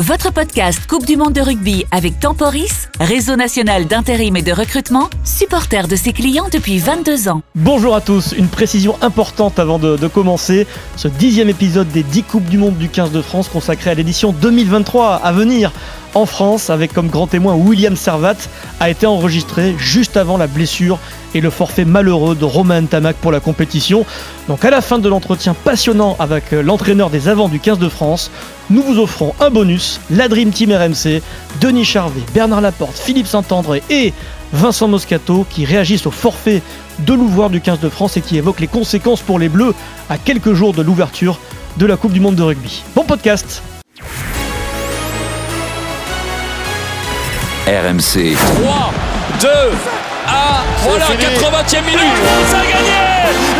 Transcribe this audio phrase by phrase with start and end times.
[0.00, 5.08] Votre podcast Coupe du Monde de rugby avec Temporis, réseau national d'intérim et de recrutement,
[5.24, 7.40] supporter de ses clients depuis 22 ans.
[7.54, 10.66] Bonjour à tous, une précision importante avant de, commencer.
[10.96, 14.32] Ce dixième épisode des 10 Coupes du Monde du 15 de France consacré à l'édition
[14.32, 15.72] 2023 à venir
[16.14, 18.36] en France avec comme grand témoin William Servat
[18.80, 20.98] a été enregistré juste avant la blessure
[21.34, 24.06] et le forfait malheureux de Romain Tamac pour la compétition.
[24.48, 28.30] Donc à la fin de l'entretien passionnant avec l'entraîneur des avants du 15 de France,
[28.70, 31.22] nous vous offrons un bonus, la Dream Team RMC,
[31.60, 34.12] Denis Charvet, Bernard Laporte, Philippe Saint-André et
[34.52, 36.62] Vincent Moscato qui réagissent au forfait
[37.00, 39.74] de l'ouvreur du 15 de France et qui évoquent les conséquences pour les Bleus
[40.08, 41.38] à quelques jours de l'ouverture
[41.76, 42.82] de la Coupe du Monde de rugby.
[42.94, 43.62] Bon podcast
[47.66, 48.36] RMC.
[48.36, 48.92] 3,
[49.40, 50.32] 2, 1,
[50.82, 52.98] voilà, 80e minute, la France a gagné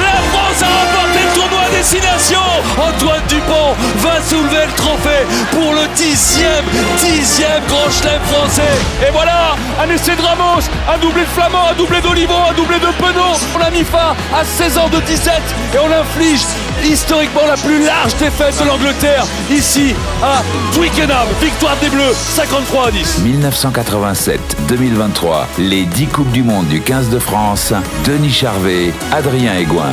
[0.01, 1.05] La France a remporté
[1.77, 2.41] destination
[2.79, 6.65] Antoine Dupont va soulever le trophée pour le dixième,
[6.99, 8.62] dixième grand chelem français
[9.07, 12.79] Et voilà, un essai de Ramos, un doublé de Flamand, un doublé d'Olivon, un doublé
[12.79, 15.35] de Penaud On a mis fin à 16 ans de 17
[15.74, 16.41] et on inflige
[16.83, 21.29] historiquement la plus large défaite de l'Angleterre ici à Twickenham.
[21.43, 23.21] Victoire des Bleus, 53 à 10.
[23.23, 27.74] 1987-2023, les 10 Coupes du Monde du 15 de France,
[28.07, 29.93] Denis Charvet, Adrien Aigouin.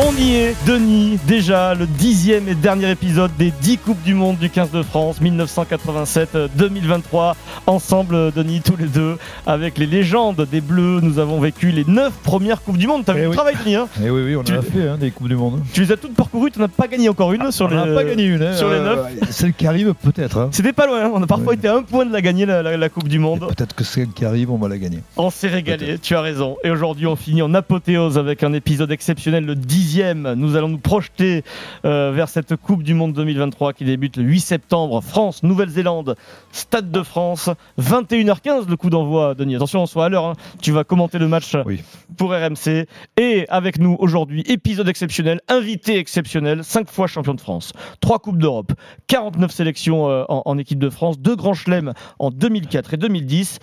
[0.00, 4.38] On y est, Denis, déjà le dixième et dernier épisode des 10 Coupes du Monde
[4.38, 7.34] du 15 de France 1987-2023.
[7.66, 12.12] Ensemble, Denis, tous les deux, avec les légendes des Bleus, nous avons vécu les 9
[12.22, 13.02] premières Coupes du Monde.
[13.04, 13.34] T'as vu Eh le oui.
[13.34, 15.34] travail, Denis hein Eh oui, oui, on Tu- en a fait hein, des Coupes du
[15.34, 15.62] Monde.
[15.72, 17.94] Tu les as toutes parcourues, tu n'as pas gagné encore une sur on les.
[17.94, 18.42] pas gagné une.
[18.42, 19.06] hein, sur les euh, neuf.
[19.30, 20.38] Celle qui arrive, peut-être.
[20.38, 20.48] hein.
[20.52, 22.76] C'était pas loin, on a parfois été à un point de la gagner, la, la-
[22.76, 23.40] la Coupe du Monde.
[23.48, 25.00] Peut-être que celle qui arrive, on va la gagner.
[25.16, 26.56] On s'est régalé, tu as raison.
[26.62, 29.56] Et aujourd'hui, on finit en apothéose avec un épisode exceptionnel, le
[29.92, 30.34] dixième.
[30.34, 31.42] Nous allons nous projeter
[31.86, 35.00] euh, vers cette Coupe du Monde 2023 qui débute le 8 septembre.
[35.02, 36.14] France, Nouvelle-Zélande,
[36.52, 37.48] Stade de France,
[37.80, 39.56] 21h15 le coup d'envoi, Denis.
[39.56, 40.26] Attention, on soit à l'heure.
[40.26, 40.34] hein.
[40.60, 41.80] Tu vas commenter le match Oui.
[42.18, 42.86] pour RMC.
[43.16, 47.72] Et avec nous aujourd'hui, épisode exceptionnel, invité exceptionnel, 5 fois champion de France,
[48.02, 48.72] 3 Coupes d'Europe,
[49.06, 53.58] 49 sélections euh, en, en équipe de France, 2 grands chelems en 2004 et 2010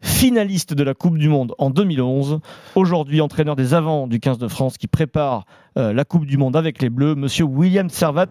[0.00, 2.38] finaliste de la Coupe du Monde en 2011,
[2.76, 5.44] aujourd'hui entraîneur des avants du 15 de France qui prépare
[5.78, 8.26] euh, la Coupe du Monde avec les Bleus, monsieur William Servat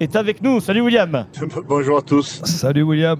[0.00, 0.60] est avec nous.
[0.60, 1.24] Salut William
[1.68, 2.40] Bonjour à tous.
[2.44, 3.18] Salut William.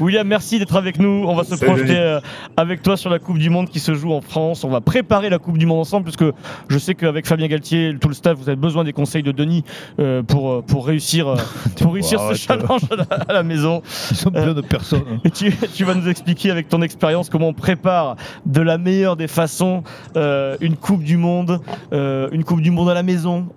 [0.00, 1.24] William, merci d'être avec nous.
[1.26, 2.20] On va se Salut, projeter euh,
[2.56, 4.64] avec toi sur la Coupe du Monde qui se joue en France.
[4.64, 6.24] On va préparer la Coupe du Monde ensemble puisque
[6.68, 9.64] je sais qu'avec Fabien Galtier, tout le staff, vous avez besoin des conseils de Denis
[9.98, 11.34] euh, pour, pour réussir,
[11.80, 13.82] pour réussir ce challenge à la, à la maison.
[14.10, 15.02] Ils Euh, de personnes.
[15.10, 15.20] hein.
[15.24, 19.16] Et tu, tu vas nous expliquer avec ton expérience comment on prépare de la meilleure
[19.16, 19.82] des façons
[20.16, 21.60] euh, une Coupe du Monde,
[21.92, 23.13] euh, une Coupe du Monde à la maison,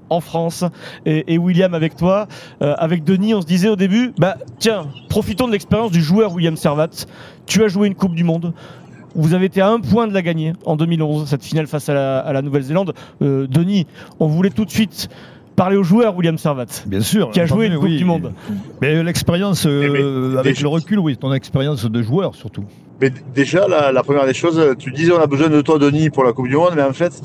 [0.10, 0.64] en France.
[1.06, 2.28] Et, et William, avec toi,
[2.62, 6.34] euh, avec Denis, on se disait au début, bah tiens, profitons de l'expérience du joueur
[6.34, 6.90] William Servat.
[7.46, 8.54] Tu as joué une Coupe du Monde.
[9.16, 11.94] Vous avez été à un point de la gagner en 2011, cette finale face à
[11.94, 12.94] la, à la Nouvelle-Zélande.
[13.22, 13.88] Euh, Denis,
[14.20, 15.10] on voulait tout de suite
[15.56, 16.66] parler au joueur William Servat.
[16.86, 17.32] Bien sûr.
[17.32, 17.98] Qui a joué une Coupe oui.
[17.98, 18.34] du Monde.
[18.80, 22.64] Mais l'expérience, euh, Eh mais, avec déjà- le recul, oui, ton expérience de joueur surtout.
[23.02, 26.12] Mais déjà, la, la première des choses, tu disais on a besoin de toi, Denis,
[26.12, 27.20] pour la Coupe du Monde, mais en fait,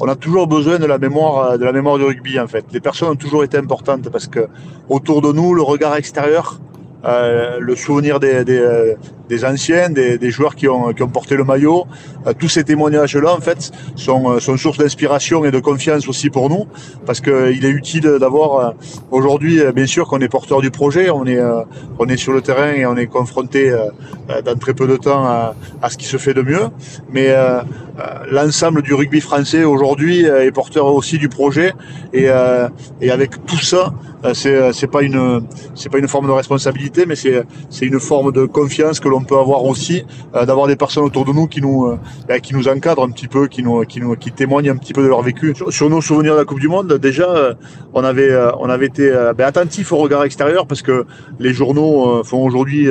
[0.00, 2.38] on a toujours besoin de la mémoire, euh, de la mémoire du rugby.
[2.38, 4.46] En fait, les personnes ont toujours été importantes parce que
[4.88, 6.60] autour de nous, le regard extérieur,
[7.04, 8.94] euh, le souvenir des, euh,
[9.28, 11.86] des anciens, des, des joueurs qui ont, qui ont porté le maillot,
[12.26, 16.30] euh, tous ces témoignages-là, en fait, sont, euh, sont source d'inspiration et de confiance aussi
[16.30, 16.66] pour nous,
[17.04, 18.70] parce qu'il est utile d'avoir euh,
[19.10, 21.62] aujourd'hui, euh, bien sûr, qu'on est porteur du projet, on est, euh,
[21.98, 23.86] on est sur le terrain et on est confronté euh,
[24.30, 26.68] euh, dans très peu de temps à, à ce qui se fait de mieux,
[27.10, 27.60] mais euh,
[27.98, 31.72] euh, l'ensemble du rugby français aujourd'hui euh, est porteur aussi du projet,
[32.12, 32.68] et, euh,
[33.00, 33.92] et avec tout ça,
[34.24, 35.42] euh, c'est pas une
[35.74, 39.15] c'est pas une forme de responsabilité, mais c'est c'est une forme de confiance que l'on
[39.22, 40.04] peut avoir aussi,
[40.34, 43.10] euh, d'avoir des personnes autour de nous qui nous euh, ben, qui nous encadrent un
[43.10, 45.54] petit peu, qui nous qui nous qui témoignent un petit peu de leur vécu.
[45.68, 47.54] Sur, nos souvenirs de la Coupe du Monde, déjà euh,
[47.94, 51.06] on avait on avait été ben, attentif au regard extérieur parce que
[51.38, 52.88] les journaux font aujourd'hui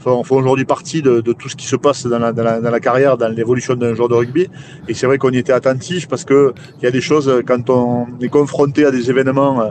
[0.00, 3.16] font, font aujourd'hui partie de, tout ce qui se passe dans la, dans la, carrière,
[3.16, 4.48] dans l'évolution d'un joueur de rugby.
[4.88, 7.70] Et c'est vrai qu'on y était attentif parce que il y a des choses quand
[7.70, 9.70] on est confronté à des événements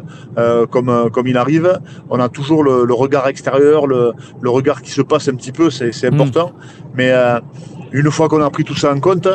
[0.72, 1.80] comme comme il arrive,
[2.10, 5.52] on a toujours le, le regard extérieur, le, le regard qui se passe un petit
[5.52, 6.52] peu, c'est important.
[6.96, 7.40] Mais euh,
[7.92, 9.28] une fois qu'on a pris tout ça en compte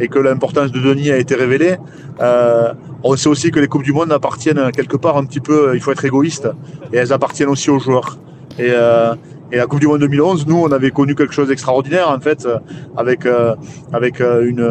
[0.00, 1.76] et que l'importance de Denis a été révélée,
[2.20, 5.72] euh, on sait aussi que les coupes du monde appartiennent quelque part un petit peu.
[5.74, 6.48] Il faut être égoïste
[6.92, 8.18] et elles appartiennent aussi aux joueurs.
[8.58, 9.14] Et euh,
[9.52, 12.48] et la Coupe du Monde 2011, nous, on avait connu quelque chose d'extraordinaire, en fait,
[12.96, 13.54] avec, euh,
[13.92, 14.68] avec une,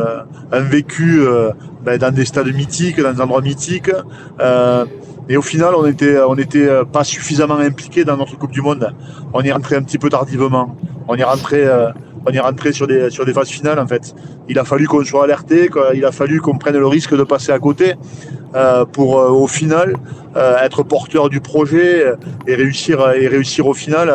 [0.51, 1.21] un vécu
[1.85, 3.91] ben, dans des stades mythiques, dans des endroits mythiques.
[5.29, 8.61] Et au final, on était, on était euh, pas suffisamment impliqué dans notre Coupe du
[8.61, 8.93] Monde.
[9.33, 10.75] On est rentré un petit peu tardivement.
[11.07, 11.89] On est rentré, euh,
[12.25, 14.13] on est rentré sur des, sur des phases finales en fait.
[14.49, 17.51] Il a fallu qu'on soit alerté, il a fallu qu'on prenne le risque de passer
[17.51, 17.95] à côté
[18.55, 19.95] euh, pour euh, au final
[20.35, 22.05] euh, être porteur du projet
[22.47, 24.09] et réussir et réussir au final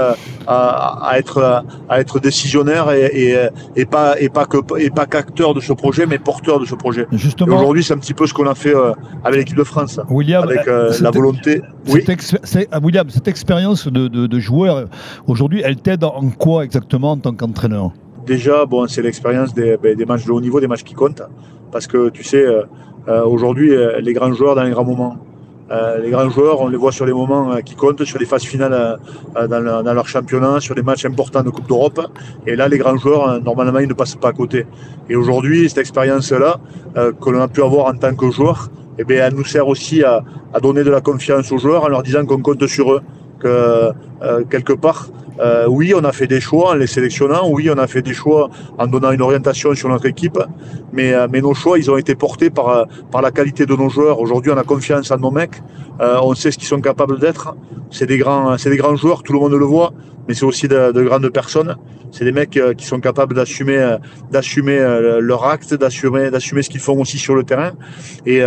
[0.46, 3.36] à, à être à être décisionnaire et, et,
[3.76, 6.74] et pas et pas que et pas qu'acteur de ce projet mais porteur de ce
[6.74, 7.06] projet.
[7.12, 8.74] Et Justement, aujourd'hui, c'est un petit peu ce qu'on a fait
[9.24, 11.62] avec l'équipe de France, William, avec la volonté.
[11.88, 12.04] Oui.
[12.44, 14.86] cette William, cette expérience de, de- de joueur,
[15.26, 17.92] aujourd'hui, elle t'aide en quoi exactement en tant qu'entraîneur?
[18.26, 21.22] Déjà, bon, c'est l'expérience des, ben, des matchs de haut niveau, des matchs qui comptent,
[21.72, 22.44] parce que tu sais,
[23.08, 25.16] aujourd'hui, euh, les grands joueurs dans les grands moments.
[25.70, 28.24] Euh, les grands joueurs, on les voit sur les moments euh, qui comptent, sur les
[28.24, 28.96] phases finales euh,
[29.36, 32.00] euh, dans, le- dans leur championnat, sur les matchs importants de Coupe d'Europe.
[32.46, 34.64] Et là, les grands joueurs, euh, normalement, ils ne passent pas à côté.
[35.10, 36.56] Et aujourd'hui, cette expérience-là,
[36.96, 38.68] euh, que l'on a pu avoir en tant que joueur,
[38.98, 40.22] eh bien, elle nous sert aussi à
[40.62, 43.02] donner de la confiance aux joueurs en leur disant qu'on compte sur eux.
[43.38, 43.92] Que
[44.22, 45.08] euh, quelque part,
[45.40, 48.14] euh, oui, on a fait des choix en les sélectionnant, oui, on a fait des
[48.14, 50.38] choix en donnant une orientation sur notre équipe,
[50.92, 52.84] mais, euh, nos choix, ils ont été portés par, euh,
[53.22, 54.18] la qualité de nos joueurs.
[54.20, 55.62] Aujourd'hui, on a confiance en nos mecs,
[56.00, 57.54] euh, on sait ce qu'ils sont capables d'être.
[57.90, 59.92] C'est des grands joueurs, tout le monde le voit,
[60.28, 61.76] mais c'est aussi de, de grandes personnes.
[62.12, 63.96] C'est des mecs euh, qui sont capables d'assumer, euh,
[64.30, 66.30] d'assumer euh, leur acte, d'assumer,
[66.62, 67.72] ce qu'ils font aussi sur le terrain.
[68.26, 68.42] Et,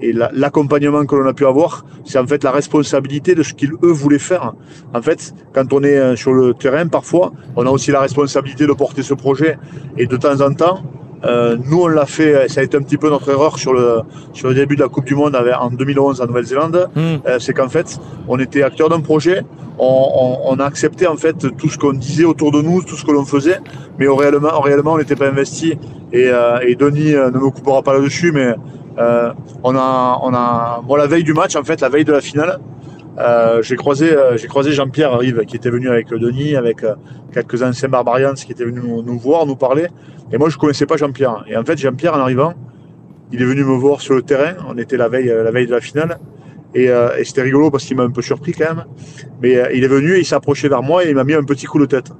[0.00, 3.54] et la- l'accompagnement que l'on a pu avoir, c'est en fait la responsabilité de ce
[3.54, 4.54] qu'ils eux voulaient faire.
[4.94, 8.72] En fait, quand on est sur le terrain, parfois, on a aussi la responsabilité de
[8.72, 9.58] porter ce projet.
[9.96, 10.82] Et de temps en temps,
[11.24, 14.00] euh, nous, on l'a fait, ça a été un petit peu notre erreur sur le,
[14.32, 16.88] sur le début de la Coupe du Monde avec- en 2011 en Nouvelle-Zélande.
[16.94, 17.00] Hmm.
[17.26, 17.98] Euh, c'est qu'en fait,
[18.28, 19.42] on était acteur d'un projet,
[19.78, 22.96] on, on- on a accepté en fait tout ce qu'on disait autour de nous, tout
[22.96, 23.58] ce que l'on faisait,
[23.98, 25.78] mais au réellement, au réellement on n'était pas investi.
[26.12, 28.54] Et, euh, et Denis euh, ne me coupera pas là-dessus, mais
[28.98, 29.32] euh,
[29.64, 32.20] on a, on a, bon, la veille du match, en fait, la veille de la
[32.20, 32.58] finale,
[33.18, 36.94] euh, j'ai croisé, euh, croisé Jean-Pierre Rive qui était venu avec Denis, avec euh,
[37.32, 39.88] quelques anciens Barbarians qui étaient venus nous, voir, nous parler.
[40.32, 41.44] Et moi, je connaissais pas Jean-Pierre.
[41.48, 42.54] Et en fait, Jean-Pierre, en arrivant,
[43.32, 44.54] il est venu me voir sur le terrain.
[44.68, 46.18] On était la veille, euh, la veille de la finale.
[46.74, 48.84] Et, et c'était rigolo parce qu'il m'a un peu surpris quand même.
[49.40, 51.78] Mais il est venu il s'est vers moi et il m'a mis un petit coup
[51.78, 52.12] de tête.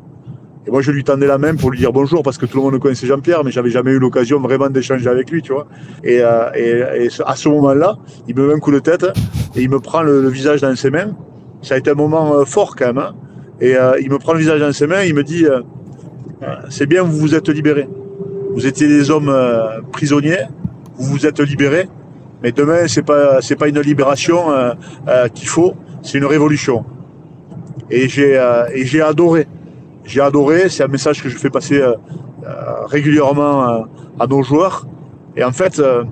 [0.66, 2.64] Et moi, je lui tendais la main pour lui dire bonjour parce que tout le
[2.64, 5.68] monde connaissait Jean-Pierre, mais j'avais jamais eu l'occasion vraiment d'échanger avec lui, tu vois.
[6.02, 7.96] Et, euh, à ce moment-là,
[8.26, 9.06] il me met un coup de tête
[9.54, 11.14] et il me prend le, visage dans ses mains.
[11.62, 12.98] Ça a été un moment euh, fort quand même.
[12.98, 13.14] hein.
[13.60, 15.46] Et euh, il me prend le visage dans ses mains et il me dit
[16.68, 17.88] C'est bien, vous vous êtes libérés.
[18.52, 19.32] Vous étiez des hommes
[19.92, 20.46] prisonniers,
[20.98, 21.88] vous vous êtes libérés.
[22.42, 24.46] Mais demain, c'est pas pas une libération
[25.32, 26.84] qu'il faut, c'est une révolution.
[27.90, 28.34] Et j'ai
[28.74, 29.46] et j'ai adoré.
[30.06, 30.68] J'ai adoré.
[30.68, 31.94] C'est un message que je fais passer euh,
[32.46, 33.80] euh, régulièrement euh,
[34.20, 34.86] à nos joueurs.
[35.36, 36.04] Et en fait, euh,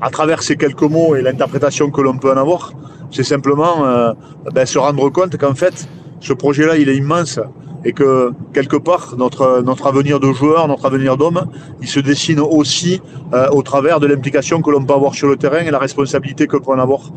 [0.00, 2.72] à travers ces quelques mots et l'interprétation que l'on peut en avoir,
[3.10, 4.14] c'est simplement
[4.54, 5.88] ben, se rendre compte qu'en fait,
[6.20, 7.40] ce projet-là, il est immense
[7.84, 11.44] et que quelque part, notre, notre avenir de joueur, notre avenir d'homme,
[11.82, 13.02] il se dessine aussi
[13.50, 16.56] au travers de l'implication que l'on peut avoir sur le terrain et la responsabilité que
[16.56, 17.10] l'on peut en avoir.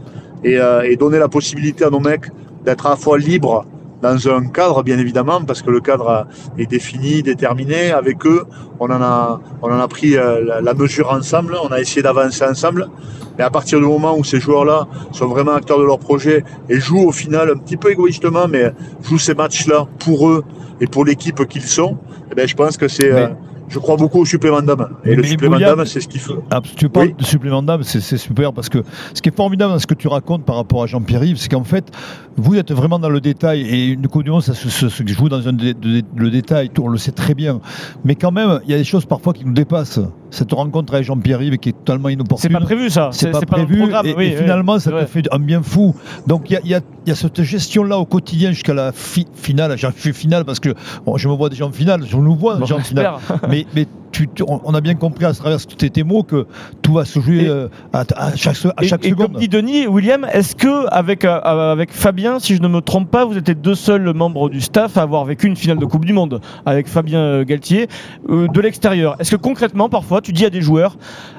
[0.44, 2.30] Et, euh, et donner la possibilité à nos mecs
[2.66, 3.66] d'être à la fois libres
[4.04, 6.28] dans un cadre, bien évidemment, parce que le cadre
[6.58, 7.92] est défini, déterminé.
[7.92, 8.44] Avec eux,
[8.80, 12.44] on en a, on en a pris euh, la, mesure ensemble, on a essayé d'avancer
[12.44, 12.90] ensemble.
[13.38, 16.80] Mais à partir du moment où ces joueurs-là sont vraiment acteurs de leur projet et
[16.82, 20.44] jouent au final un petit peu égoïstement, mais jouent ces matchs-là pour eux
[20.82, 21.98] et pour l'équipe qu'ils sont,
[22.30, 23.36] eh ben, je pense que c'est, euh, Mais-
[23.70, 24.88] je crois beaucoup au supplément d'âme.
[25.04, 26.44] Et Mais le supplément d'âme, c'est ce qu'il faut.
[26.52, 27.16] Ah, tu parles Oui.
[27.18, 30.08] de supplément d'âme, c'est super parce que ce qui est formidable dans ce que tu
[30.08, 31.92] racontes par rapport à Jean-Pierre Yves, c'est qu'en fait,
[32.38, 35.48] vous êtes vraiment dans le détail et une Monde, ça se, se- se joue dans
[35.48, 37.60] un dé- de- le détail, tout, on le sait très bien.
[38.06, 40.00] Mais quand même, il y a des choses parfois qui nous dépassent.
[40.34, 42.52] Cette rencontre avec Jean-Pierre Yves qui est totalement C'est inopportune.
[42.54, 43.10] pas prévu ça.
[43.12, 43.84] c'est pas prévu.
[43.84, 45.96] et, oui, et oui, finalement c'est ça te fait un bien fou.
[46.26, 49.78] Donc il y a, y y cette gestion là au quotidien jusqu'à la fi- finale.
[49.78, 50.74] J'en fais finale parce que
[51.06, 52.04] bon, je me vois déjà en finale.
[52.08, 53.12] Je nous vois Bon, déjà en finale.
[53.20, 53.50] j'espère.
[53.50, 56.46] mais, mais tu, tu- on a bien compris à travers tes, tes mots que
[56.82, 59.34] tout va se jouer Et- euh, à, à chaque, se- à Et- chaque et, seconde
[59.34, 63.12] comme dit Denis, William, est-ce que avec, euh, avec Fabien, si je ne me trompe
[63.12, 65.86] pas, vous êtes les deux seuls membres du staff à avoir vécu une finale de
[65.86, 67.88] Coupe du Monde avec Fabien euh, Galtier
[68.30, 69.16] euh, de l'extérieur?
[69.20, 70.96] Est-ce que concrètement, parfois, tu dis à des joueurs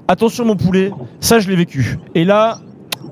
[0.08, 0.90] attention mon poulet,
[1.20, 1.98] ça je l'ai vécu.
[2.14, 2.58] Et là,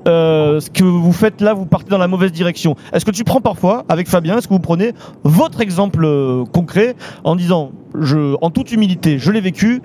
[0.07, 2.75] euh, ce que vous faites là, vous partez dans la mauvaise direction.
[2.93, 6.95] Est-ce que tu prends parfois, avec Fabien, est-ce que vous prenez votre exemple euh, concret
[7.23, 9.81] en disant, je, en toute humilité, je l'ai vécu,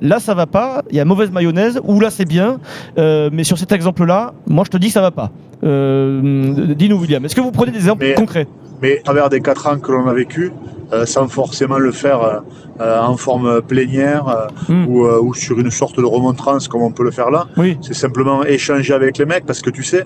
[0.00, 2.58] là ça va pas, il y a mauvaise mayonnaise, ou là c'est bien,
[2.98, 5.30] euh, mais sur cet exemple-là, moi je te dis que ça va pas.
[5.64, 8.46] Euh, Dis-nous William, est-ce que vous prenez des exemples Mais- concrets?
[8.82, 10.52] Mais à travers des quatre ans que l'on a vécu,
[10.92, 12.42] euh, sans forcément le faire
[12.78, 14.86] en forme plénière euh, Mm.
[14.88, 17.46] ou, ou sur une sorte de remontrance comme on peut le faire là.
[17.56, 17.78] Oui.
[17.80, 20.04] C'est simplement échanger avec les mecs parce que tu sais,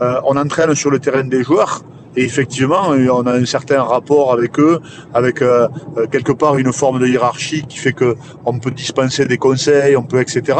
[0.00, 1.82] on entraîne sur le terrain des joueurs.
[2.16, 4.80] Et effectivement, on a un certain rapport avec eux,
[5.12, 5.68] avec euh,
[5.98, 9.96] euh, quelque part une forme de hiérarchie qui fait que on peut dispenser des conseils,
[9.96, 10.58] on peut etc.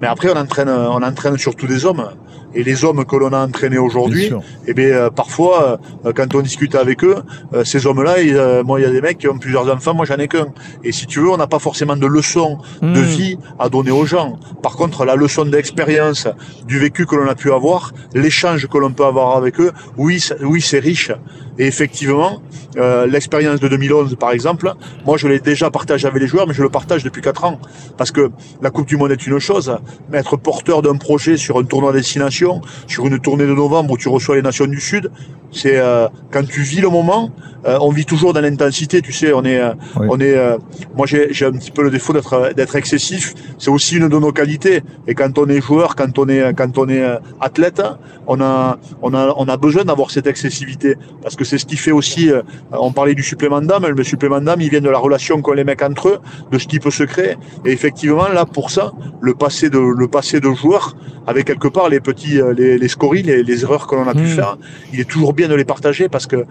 [0.00, 2.08] Mais après, on entraîne, on entraîne surtout des hommes.
[2.54, 4.30] Et les hommes que l'on a entraînés aujourd'hui,
[4.66, 7.16] eh bien, euh, parfois, euh, quand on discute avec eux,
[7.52, 10.16] euh, ces hommes-là, moi, il y a des mecs qui ont plusieurs enfants, moi, j'en
[10.16, 10.48] ai qu'un.
[10.84, 13.02] Et si tu veux, on n'a pas forcément de leçon de Mm.
[13.02, 14.38] vie à donner aux gens.
[14.62, 16.28] Par contre, la leçon d'expérience,
[16.66, 20.24] du vécu que l'on a pu avoir, l'échange que l'on peut avoir avec eux, oui,
[20.42, 21.10] oui, c'est riche.
[21.58, 22.42] Et effectivement,
[22.76, 24.72] euh, l'expérience de 2011, par exemple,
[25.06, 27.58] moi, je l'ai déjà partagé avec les joueurs, mais je le partage depuis quatre ans.
[27.96, 28.30] Parce que
[28.60, 29.76] la Coupe du Monde est une chose,
[30.10, 32.43] mais être porteur d'un projet sur un tournoi à destination,
[32.86, 35.10] sur une tournée de novembre où tu reçois les nations du Sud,
[35.54, 37.30] c'est euh, quand tu vis le moment,
[37.66, 40.06] euh, on vit toujours dans l'intensité, tu sais, on est, euh, Oui.
[40.10, 40.58] on est, euh,
[40.96, 43.32] moi j'ai j'ai un petit peu le défaut d'être d'être excessif.
[43.58, 44.82] C'est aussi une de nos qualités.
[45.08, 47.80] Et quand on est joueur, quand on est quand on est euh, athlète,
[48.26, 51.76] on a on a on a besoin d'avoir cette excessivité parce que c'est ce qui
[51.76, 52.30] fait aussi.
[52.30, 52.42] euh,
[52.72, 53.86] on parlait du supplément d'âme.
[53.86, 56.18] Le supplément d'âme, il vient de la relation qu'ont les mecs entre eux,
[56.52, 57.36] de ce qui peut se créer.
[57.64, 58.92] Et effectivement, là pour ça,
[59.22, 60.96] le passé de le passé de joueur,
[61.26, 64.12] avec quelque part les petits euh, les, les scories, les, les erreurs que l'on a
[64.12, 64.36] pu Mm.
[64.40, 64.56] faire,
[64.92, 66.44] il est toujours bien de les partager parce que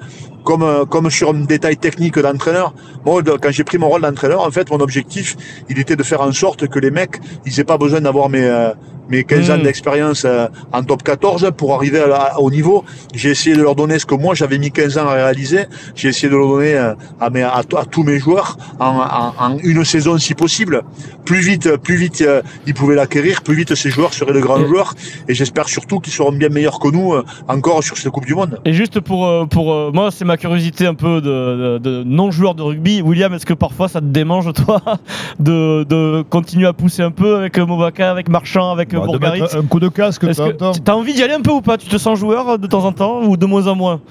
[0.43, 2.73] comme euh, comme sur un détail technique d'entraîneur,
[3.05, 5.35] moi quand j'ai pris mon rôle d'entraîneur, en fait mon objectif,
[5.69, 8.71] il était de faire en sorte que les mecs, ils aient pas besoin d'avoir mes
[9.09, 9.63] mes 15 ans Mm.
[9.63, 12.83] d'expérience euh, en top 14 pour arriver à la- au niveau?
[13.13, 15.65] J'ai essayé de leur donner ce que moi j'avais mis 15 ans à réaliser.
[15.95, 19.33] J'ai essayé de le donner euh, à, mes, à, à tous mes joueurs en, en-
[19.53, 20.81] en une saison si possible.
[21.25, 24.65] Plus vite, plus vite euh, ils pouvaient l'acquérir, plus vite ces joueurs seraient de grands
[24.65, 24.93] joueurs.
[25.27, 28.35] Et j'espère surtout qu'ils seront bien meilleurs que nous euh, encore sur cette Coupe du
[28.35, 28.59] Monde.
[28.65, 32.03] Et juste pour, euh, pour euh, moi, c'est ma curiosité un peu de, de- de
[32.03, 33.01] non-joueur de rugby.
[33.01, 34.81] William, est-ce que parfois ça te démange, toi,
[35.39, 39.63] de, de continuer à pousser un peu avec Mobaka, avec Marchand, avec Bah, Bourgarit un
[39.63, 41.77] coup de casque Est-ce que t'as envie d'y aller un peu ou pas?
[41.77, 44.01] Tu te sens joueur de temps en temps ou de moins en moins?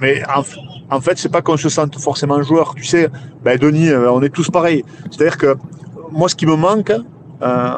[0.00, 0.42] Mais en,
[0.94, 2.74] en fait, c'est pas qu'on se sente forcément joueur.
[2.74, 3.08] Tu sais,
[3.44, 4.84] ben Denis, euh, on est tous pareils.
[5.10, 5.56] C'est-à-dire que
[6.10, 6.92] moi, ce qui me manque
[7.42, 7.70] euh,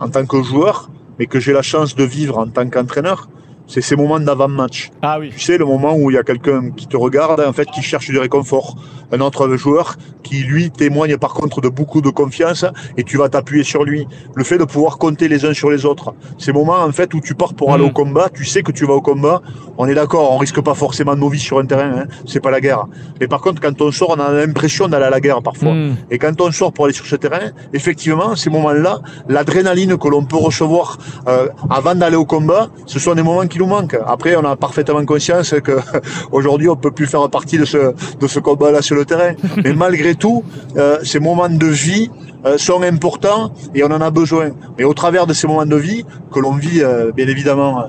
[0.00, 3.28] en tant que joueur, mais que j'ai la chance de vivre en tant qu'entraîneur,
[3.66, 4.90] c'est ces moments d'avant-match.
[5.02, 5.30] Ah oui.
[5.30, 7.82] Tu sais, le moment où il y a quelqu'un qui te regarde, en fait, qui
[7.82, 8.76] cherche du réconfort.
[9.12, 12.64] Un autre joueur qui, lui, témoigne par contre de beaucoup de confiance
[12.96, 14.08] et tu vas t'appuyer sur lui.
[14.34, 16.14] Le fait de pouvoir compter les uns sur les autres.
[16.38, 17.88] Ces moments, en fait, où tu pars pour aller Mm.
[17.88, 19.40] au combat, tu sais que tu vas au combat.
[19.78, 22.04] On est d'accord, on risque pas forcément nos vies sur un terrain, hein.
[22.26, 22.86] C'est pas la guerre.
[23.20, 25.72] Mais par contre, quand on sort, on a l'impression d'aller à la guerre parfois.
[25.74, 25.96] Hmm.
[26.10, 30.24] Et quand on sort pour aller sur ce terrain, effectivement, ces moments-là, l'adrénaline que l'on
[30.24, 33.98] peut recevoir euh, avant d'aller au combat, ce sont des moments qui nous manquent.
[34.06, 35.72] Après, on a parfaitement conscience que
[36.32, 39.32] aujourd'hui, on peut plus faire partie de ce de ce combat-là sur le terrain.
[39.62, 40.44] Mais malgré tout,
[40.76, 42.10] euh, ces moments de vie
[42.46, 44.50] euh, sont importants et on en a besoin.
[44.78, 47.84] Mais au travers de ces moments de vie que l'on vit, euh, bien évidemment,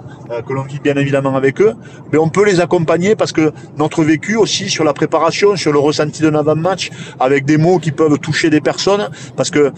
[0.47, 1.73] que l'on vit bien évidemment avec eux,
[2.11, 5.79] mais on peut les accompagner parce que notre vécu aussi sur la préparation, sur le
[5.79, 9.71] ressenti d'un avant-match, avec des mots qui peuvent toucher des personnes, parce que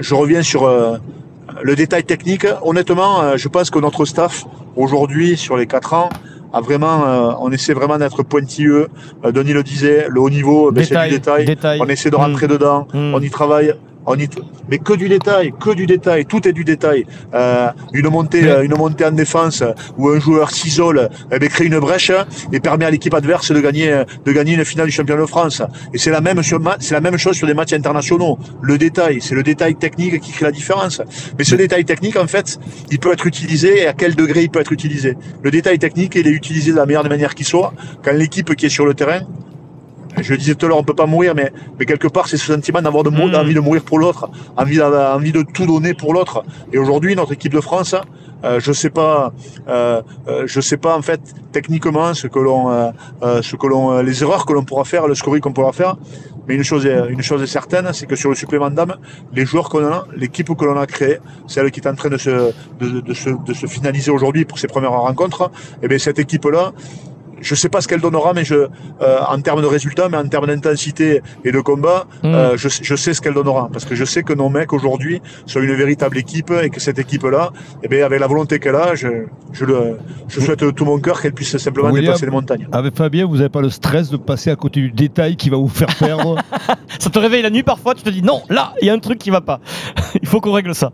[0.00, 0.66] je reviens sur
[1.62, 2.46] le détail technique.
[2.62, 4.44] Honnêtement, euh, je pense que notre staff
[4.76, 6.08] aujourd'hui, sur les quatre ans,
[6.52, 8.88] a vraiment, euh, on essaie vraiment d'être pointilleux.
[9.24, 11.78] Euh, Denis le disait, le haut niveau, ben, c'est du Détail.
[11.80, 13.14] On essaie de rentrer dedans, Mm.
[13.14, 13.74] on y travaille.
[14.06, 14.16] On
[14.68, 17.04] mais que du détail, que du détail, tout est du détail.
[17.34, 21.38] Euh, une montée, Mais- euh, une montée en défense euh, où un joueur s'isole, eh
[21.38, 24.64] ben, crée une brèche hein, et permet à l'équipe adverse de gagner, de gagner une
[24.64, 25.62] finale du championnat de France.
[25.92, 26.40] Et c'est la même
[26.80, 28.38] c'est la même chose sur des matchs internationaux.
[28.62, 31.02] Le détail, c'est le détail technique qui crée la différence.
[31.38, 32.58] Mais ce détail technique, en fait,
[32.90, 35.16] il peut être utilisé et à quel degré il peut être utilisé.
[35.42, 37.72] Le détail technique, il est utilisé de la meilleure des manières qui soit.
[38.04, 39.20] Quand l'équipe qui est sur le terrain,
[40.22, 42.36] je le disais tout à l'heure, on peut pas mourir, mais, mais quelque part, c'est
[42.36, 43.34] ce sentiment d'avoir de mou- Mm.
[43.34, 46.44] envie de mourir pour l'autre, envie, d'avoir- envie de tout donner pour l'autre.
[46.72, 47.94] Et aujourd'hui, notre équipe de France,
[48.44, 49.32] euh, je sais pas,
[49.68, 51.20] euh, euh, je sais pas en fait
[51.52, 52.90] techniquement ce que l'on, euh,
[53.22, 55.72] euh, ce que l'on, euh, les erreurs que l'on pourra faire, le scoring qu'on pourra
[55.72, 55.96] faire.
[56.48, 58.94] Mais une chose est, une chose est certaine, c'est que sur le supplément d'âme,
[59.32, 61.18] les joueurs qu'on a, l'équipe que l'on a créée,
[61.48, 64.58] celle qui est en train de se, de, de se, de se finaliser aujourd'hui pour
[64.60, 65.50] ses premières rencontres,
[65.82, 66.72] et bien cette équipe-là,
[67.40, 68.68] je sais pas ce qu'elle donnera, mais je, euh,
[69.28, 72.34] en termes de résultats, mais en termes d'intensité et de combat, Mm.
[72.34, 73.68] euh, je, je sais ce qu'elle donnera.
[73.72, 76.98] Parce que je sais que nos mecs aujourd'hui sont une véritable équipe et que cette
[76.98, 77.50] équipe-là,
[77.82, 79.08] eh bien, avec la volonté qu'elle a, je,
[79.52, 82.06] je, le, je souhaite de tout mon cœur qu'elle puisse simplement William.
[82.12, 82.68] dépasser les montagnes.
[82.72, 85.56] Avec Fabien, vous n'avez pas le stress de passer à côté du détail qui va
[85.56, 86.36] vous faire perdre
[86.98, 88.98] Ça te réveille la nuit parfois, tu te dis non, là, il y a un
[88.98, 89.60] truc qui va pas.
[90.22, 90.90] il faut qu'on règle ça.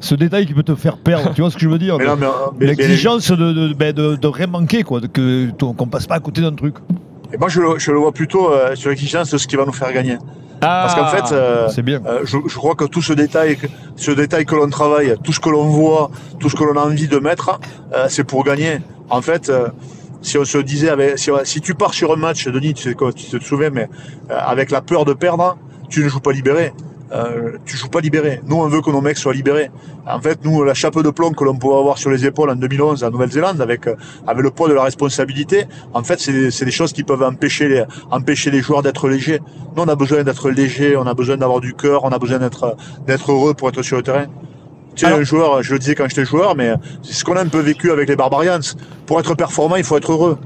[0.00, 1.32] Ce détail qui peut te faire perdre.
[1.34, 2.16] Tu vois ce que je veux dire euh,
[2.60, 6.40] L'exigence de, de, ben, de, de rien manquer, quoi, que- qu'on passe pas à côté
[6.40, 6.76] d'un truc.
[7.32, 9.64] Et moi, je, le- je le vois plutôt euh, sur l'exigence de ce qui va
[9.64, 10.18] nous faire gagner.
[10.60, 12.00] Parce qu'en fait, euh, C'est bien.
[12.06, 15.32] euh, je, je crois que tout ce détail, que- ce détail que l'on travaille, tout
[15.32, 16.10] ce que l'on voit,
[16.40, 17.58] tout ce que l'on a envie de mettre,
[18.08, 18.78] c'est pour gagner.
[19.10, 19.52] En fait,
[20.22, 23.12] si on se disait, avec, si, tu pars sur un match, Denis, tu, sais quoi,
[23.12, 23.88] tu te souviens, mais
[24.30, 25.56] avec la peur de perdre,
[25.90, 26.72] tu ne joues pas libéré.
[27.12, 28.40] Euh, tu joues pas libéré.
[28.46, 29.70] Nous, on veut que nos mecs soient libérés.
[30.06, 32.56] En fait, nous, la chape de plomb que l'on pouvait avoir sur les épaules en
[32.56, 33.94] 2011 en Nouvelle-Zélande, avec, euh,
[34.26, 37.84] avec le poids de la responsabilité, en fait, c'est des choses qui peuvent empêcher les,
[38.10, 39.40] empêcher les joueurs d'être légers.
[39.76, 42.38] Nous, on a besoin d'être léger, on a besoin d'avoir du cœur, on a besoin
[42.38, 44.26] d'être d'être heureux pour être sur le terrain.
[44.94, 46.72] Tu sais, Alors- un joueur, je le disais quand j'étais joueur, mais
[47.02, 48.60] c'est ce qu'on a un peu vécu avec les Barbarians.
[49.04, 50.38] Pour être performant, il faut être heureux.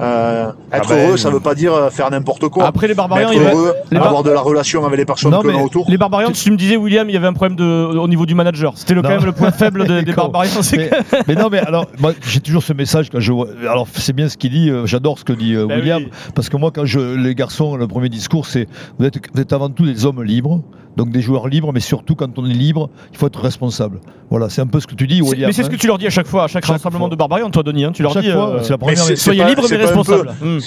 [0.00, 2.64] Euh, être ben, heureux, ça veut pas dire euh, faire n'importe quoi.
[2.66, 4.98] Après les Barbarians, être il y avait- heureux, les Bar- avoir de la relation avec
[4.98, 5.84] les personnes Non, que l'on mais a autour.
[5.88, 8.34] Les Barbarians, tu me disais, William, il y avait un problème de, au niveau du
[8.34, 8.72] manager.
[8.76, 10.12] C'était le, quand même le point faible de- des.
[10.14, 10.62] Barbarians.
[10.62, 10.90] c'est Mais,
[11.28, 13.48] mais non, mais alors, moi, j'ai toujours ce message quand je vois.
[13.68, 14.70] Alors, c'est bien ce qu'il dit.
[14.70, 16.10] euh, J'adore ce que dit euh, Ben William, oui.
[16.34, 18.66] parce que moi, quand je, les garçons, le premier discours, c'est
[18.98, 20.62] vous êtes, vous êtes avant tout des hommes libres,
[20.96, 24.00] donc des joueurs libres, mais surtout quand on est libre, il faut être responsable.
[24.30, 25.46] Voilà, c'est un peu ce que tu dis, William.
[25.48, 25.78] mais c'est ce que hein.
[25.80, 27.10] tu leur dis à chaque fois, à chaque, Chaque rassemblement fois.
[27.10, 27.84] de Barbarians, toi, Denis.
[27.84, 28.98] hein, tu leur Chaque dis, fois, euh, c'est la première.
[28.98, 30.58] soyez libres mais Hmm.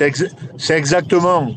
[0.58, 1.50] C'est exactement,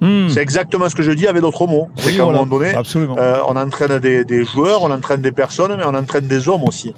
[0.00, 0.28] Hmm.
[0.28, 1.88] c'est exactement ce que je dis avec d'autres mots.
[1.96, 5.74] C'est qu'à un moment donné, euh, on entraîne des, des joueurs, on entraîne des personnes,
[5.78, 6.92] mais on entraîne des hommes aussi.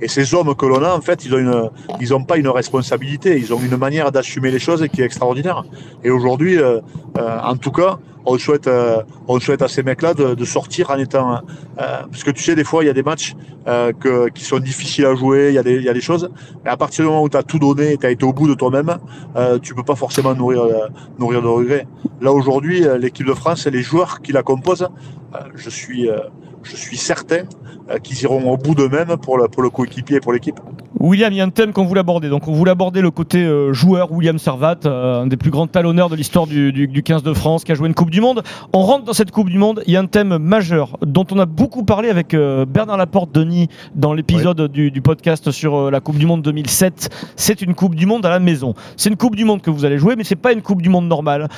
[0.00, 2.48] Et ces hommes que l'on a, en fait, ils ont une, ils ont pas une
[2.48, 5.64] responsabilité, ils ont une manière d'assumer les choses qui est extraordinaire.
[6.04, 6.78] Et aujourd'hui, euh,
[7.18, 9.02] euh, en tout cas, on souhaite, euh,
[9.40, 11.40] souhaite à ces mecs-là de, sortir en étant, euh,
[11.76, 13.34] parce que tu sais, des fois, il y a des matchs
[13.66, 13.92] euh,
[14.34, 16.30] qui sont difficiles à jouer, il y a des, a choses.
[16.64, 18.48] Mais à partir du moment où tu as tout donné, tu as été au bout
[18.48, 18.98] de toi-même,
[19.36, 20.88] euh, tu peux pas forcément nourrir, euh,
[21.18, 21.86] nourrir de regrets.
[22.20, 24.88] Là aujourd'hui, euh, l'équipe de France et les joueurs qui la composent,
[25.34, 26.18] euh, je suis, euh,
[26.62, 27.42] je suis certain
[27.90, 30.58] euh, qu'ils iront au bout d'eux-mêmes pour le, pour le coéquipier et pour l'équipe.
[31.00, 32.28] William, il y a un thème qu'on voulait aborder.
[32.28, 35.66] Donc, on voulait aborder le côté euh, joueur, William Servat, euh, un des plus grands
[35.66, 38.20] talonneurs de l'histoire du, du- du 15 de France, qui a joué une Coupe du
[38.20, 38.42] Monde.
[38.72, 39.82] On rentre dans cette Coupe du Monde.
[39.86, 42.36] Il y a un thème majeur dont on a beaucoup parlé avec
[42.68, 47.08] Bernard Laporte, Denis, dans l'épisode du, du podcast sur la Coupe du Monde 2007.
[47.34, 48.74] C'est une Coupe du Monde à la maison.
[48.96, 50.88] C'est une Coupe du Monde que vous allez jouer, mais c'est pas une Coupe du
[50.88, 51.48] Monde normale.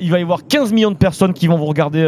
[0.00, 2.02] Il va y avoir 15 millions de personnes qui vont vous regarder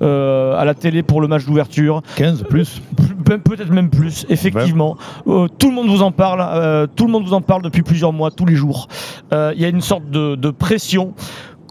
[0.00, 1.89] à la télé pour le match d'ouverture.
[2.16, 2.80] 15 plus.
[3.24, 4.96] Pe- Peut-être même plus, effectivement.
[5.26, 6.40] Euh, tout le monde vous en parle.
[6.42, 8.88] euh, tout le monde vous en parle depuis plusieurs mois, tous les jours.
[9.32, 11.14] Euh, Il y a une sorte de, de pression.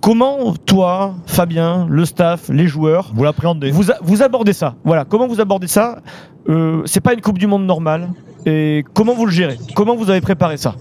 [0.01, 3.69] Comment toi, Fabien, le staff, les joueurs, Vous l'appréhendez.
[3.71, 4.75] vous, vous abordez ça?
[4.85, 5.03] Voilà.
[5.03, 5.99] Comment vous abordez ça?
[6.47, 8.09] Euh, C'est pas une Coupe du Monde normale.
[8.45, 9.57] Et comment vous le gérez?
[9.75, 10.75] Comment vous avez préparé ça?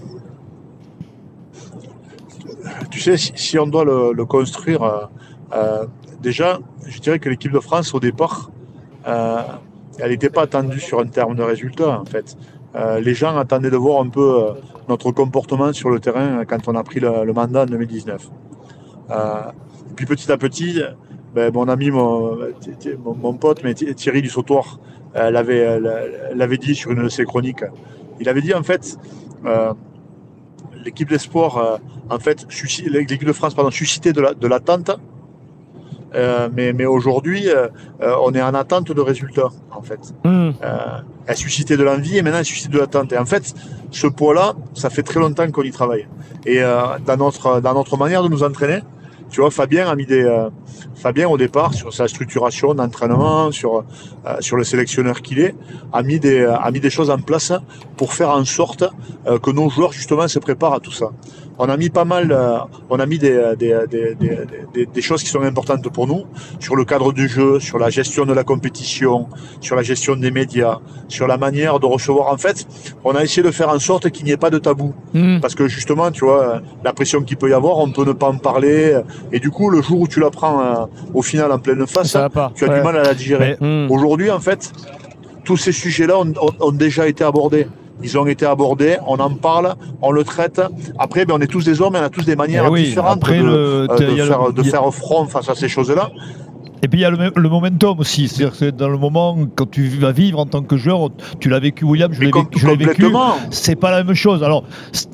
[2.91, 5.05] Tu sais, si, si on doit le, le construire, euh,
[5.53, 5.85] euh,
[6.21, 8.53] déjà, je dirais que l'équipe de France, au départ, euh,
[9.99, 12.37] elle n'était pas attendue sur un terme de résultat, en fait.
[12.75, 14.51] Euh, les gens attendaient de voir un peu euh,
[14.87, 18.29] notre comportement sur le terrain quand on a pris le, mandat en 2019.
[19.09, 19.41] Euh,
[19.89, 20.81] et puis petit à petit,
[21.33, 24.79] ben, mon ami, mon, pote, mais Thierry du Sautoir,
[25.15, 27.63] euh, l'avait, euh, l'avait dit sur une de ses chroniques.
[28.19, 28.97] Il avait dit en fait,
[29.45, 29.73] euh,
[30.83, 31.77] l'équipe d'espoir, euh,
[32.09, 32.47] en fait,
[32.85, 34.91] l'équipe de France, pardon, suscitait de l'attente.
[36.15, 37.67] Euh, mais, mais aujourd'hui, euh,
[38.01, 39.99] euh, on est en attente de résultats, en fait.
[40.23, 40.51] Hmm.
[41.27, 43.13] Elle suscitait de l'envie et maintenant elle suscite de l'attente.
[43.13, 43.53] Et en fait,
[43.91, 46.07] ce poids-là, ça fait très longtemps qu'on y travaille.
[46.45, 46.61] Et
[47.05, 48.81] dans, notre, dans notre manière de nous entraîner,
[49.29, 50.23] tu vois, Fabien a mis des.
[50.23, 50.49] euh,
[50.95, 53.85] Fabien, au départ, sur sa structuration d'entraînement, sur,
[54.25, 55.55] euh, sur le sélectionneur qu'il est,
[55.93, 57.53] a mis, des, a mis des choses en place
[57.95, 58.83] pour faire en sorte
[59.27, 61.11] euh, que nos joueurs, justement, se préparent à tout ça.
[61.61, 62.57] On a mis pas mal, euh,
[62.89, 64.37] on a mis des, des, des, des,
[64.73, 66.23] des- des choses qui sont importantes pour nous,
[66.59, 69.27] sur le cadre du jeu, sur la gestion de la compétition,
[69.59, 72.27] sur la gestion des médias, sur la manière de recevoir.
[72.31, 72.65] En fait,
[73.03, 74.93] on a essayé de faire en sorte qu'il n'y ait pas de tabou.
[75.13, 75.39] Hmm.
[75.41, 78.13] Parce que justement, tu vois, euh, la pression qu'il peut y avoir, on peut ne
[78.13, 78.93] pas en parler.
[78.93, 79.01] euh,
[79.33, 82.13] Et du coup, le jour où tu la prends euh, au final en pleine face,
[82.33, 82.51] pas.
[82.55, 82.77] tu as Ouais.
[82.77, 83.57] du mal à la digérer.
[83.59, 83.87] Hmm.
[83.91, 84.71] Aujourd'hui, en fait,
[85.43, 87.67] tous ces sujets-là ont, ont- ont déjà été abordés.
[88.03, 90.61] Ils ont été abordés, on en parle, on le traite.
[90.97, 93.39] Après, ben, on est tous des hommes on a tous des manières oui, différentes après,
[93.39, 93.97] de, le- le- faire,
[94.53, 96.09] de il y a- faire front face à ces choses-là.
[96.81, 99.69] Et puis il y a le, le momentum aussi, c'est-à-dire que dans le moment quand
[99.69, 101.09] tu vas vivre en tant que joueur,
[101.41, 102.31] tu l'as vécu William, je l'ai
[102.87, 103.01] vécu.
[103.51, 104.43] C'est pas la même chose.
[104.43, 104.63] Alors,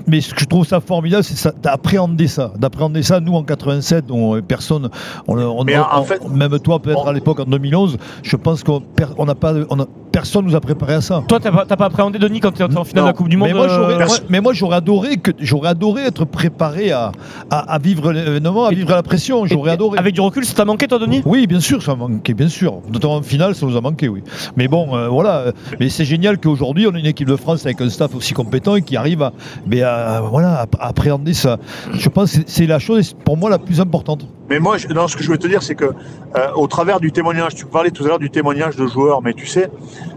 [0.05, 3.19] mais ce que je trouve ça formidable, c'est d'appréhender ça, d'appréhender ça.
[3.19, 4.89] Nous en 87, on, personne,
[5.27, 5.65] on, on- en
[6.01, 8.81] on- fait, même toi peut-être à l'époque en 2011, je pense qu'on
[9.25, 9.85] n'a pas, a-
[10.15, 11.21] personne nous a préparé à ça.
[11.28, 13.28] Toi, t'as pas, t'as pas appréhendé Denis quand tu étais en finale de la Coupe
[13.28, 16.23] du Monde Mais moi, j'aurais, euh, moi- mais moi, j'aurais adoré que j'aurais adoré être
[16.23, 17.12] préparé à,
[17.49, 19.45] à, à vivre l'événement, à vivre la pression.
[19.45, 19.99] J'aurais adoré.
[19.99, 21.21] Avec du recul, ça t'a manqué, toi, Denis?
[21.25, 22.80] Oui, bien sûr, ça manquait, bien sûr.
[22.89, 24.23] Notamment en finale, ça nous a manqué, oui.
[24.56, 25.39] Mais bon, euh, voilà.
[25.39, 25.51] euh,
[25.82, 28.75] Mais c'est génial qu'aujourd'hui, on ait une équipe de France avec un staff aussi compétent
[28.78, 29.34] et qui arrive à,
[29.67, 31.58] mais à, voilà, à appréhender ça.
[31.93, 34.25] Je pense que c'est- c'est la chose, pour moi, la plus importante.
[34.49, 36.99] Mais moi, je- non, ce que je veux te dire, c'est que euh, au travers
[36.99, 39.69] du témoignage, tu parlais tout à l'heure du témoignage de joueur, mais tu sais,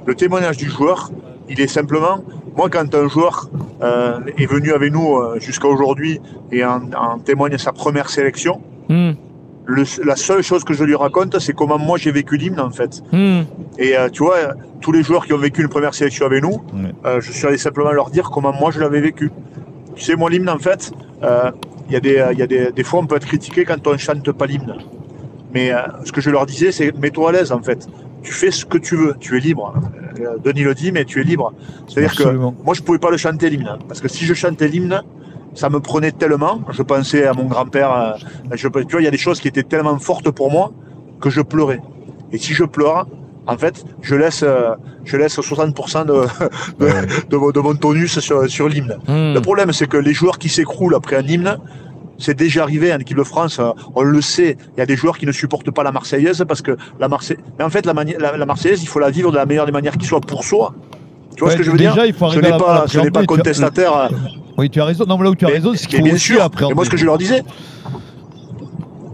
[0.06, 1.10] le témoignage du joueur,
[1.48, 2.18] il est simplement,
[2.56, 3.48] moi, quand un joueur
[3.82, 6.20] euh, est venu avec nous euh, jusqu'à aujourd'hui
[6.52, 8.60] et en, en témoigne sa première sélection,
[8.90, 9.12] Hmm,
[9.66, 12.70] le- la seule chose que je lui raconte, c'est comment moi j'ai vécu l'hymne en
[12.70, 13.02] fait.
[13.12, 13.42] hmm.
[13.78, 14.36] Et euh, tu vois,
[14.80, 16.62] tous les joueurs qui ont vécu une première sélection avec nous,
[17.04, 19.30] euh, je suis allé simplement leur dire comment moi je l'avais vécu.
[19.94, 20.90] Tu sais, moi l'hymne en fait,
[21.22, 21.50] euh,
[21.88, 23.64] il y a, des, euh, il y a des, des fois on peut être critiqué
[23.64, 24.74] quand on chante pas l'hymne.
[25.52, 27.86] Mais euh, ce que je leur disais, c'est mets-toi à l'aise en fait.
[28.22, 29.74] Tu fais ce que tu veux, tu es libre.
[30.20, 31.52] Euh, Denis le dit, mais tu es libre.
[31.86, 32.28] C'est-à-dire que
[32.64, 35.02] moi je pouvais pas le chanter l'hymne, hein, parce que si je chantais l'hymne,
[35.54, 36.60] ça me prenait tellement.
[36.70, 37.90] Je pensais à mon grand-père.
[38.52, 40.72] euh, tu vois, il y a des choses qui étaient tellement fortes pour moi
[41.20, 41.80] que je pleurais.
[42.32, 43.06] Et si je pleure,
[43.48, 44.70] en fait, je laisse, euh,
[45.04, 46.12] je laisse 60% de,
[46.78, 46.90] de,
[47.30, 48.96] de, mon- de mon tonus sur, sur l'hymne.
[49.08, 49.34] Hmm.
[49.34, 51.56] Le problème, c'est que les joueurs qui s'écroulent après un hymne,
[52.18, 54.56] c'est déjà arrivé en équipe de France, euh, on le sait.
[54.76, 57.42] Il y a des joueurs qui ne supportent pas la Marseillaise parce que la Marseillaise.
[57.58, 59.72] Mais en fait, la, la, la Marseillaise, il faut la vivre de la meilleure des
[59.72, 60.74] manières qui soit pour soi.
[61.36, 62.58] Tu vois Ouais, ce que je veux déjà, dire il faut Je arriver n'ai à
[62.58, 63.96] la- pas, à je n'ai pas contestataire.
[63.96, 64.08] euh,
[64.58, 65.04] Oui, tu as raison.
[65.06, 66.50] Non, mais là où tu as mais- raison, c'est qu'il faut bien aussi sûr.
[66.70, 67.44] Et moi, ce que je leur disais,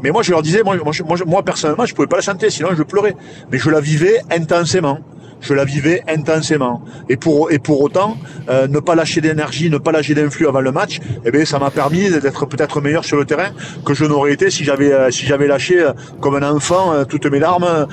[0.05, 2.69] mais moi, je leur disais, moi, moi, moi, personnellement, je pouvais pas la chanter, sinon
[2.77, 3.17] je pleurais.
[3.51, 4.99] Mais je la vivais intensément.
[5.45, 6.83] Je la vivais intensément.
[7.09, 8.17] Et pour, et pour autant,
[8.49, 11.59] euh, ne pas lâcher d'énergie, ne pas lâcher d'influx avant le match, eh bien, ça
[11.59, 13.51] m'a permis d'être peut-être meilleur sur le terrain
[13.85, 17.05] que je n'aurais été si j'avais, euh, si j'avais lâché euh, comme un enfant euh,
[17.05, 17.87] toutes mes larmes,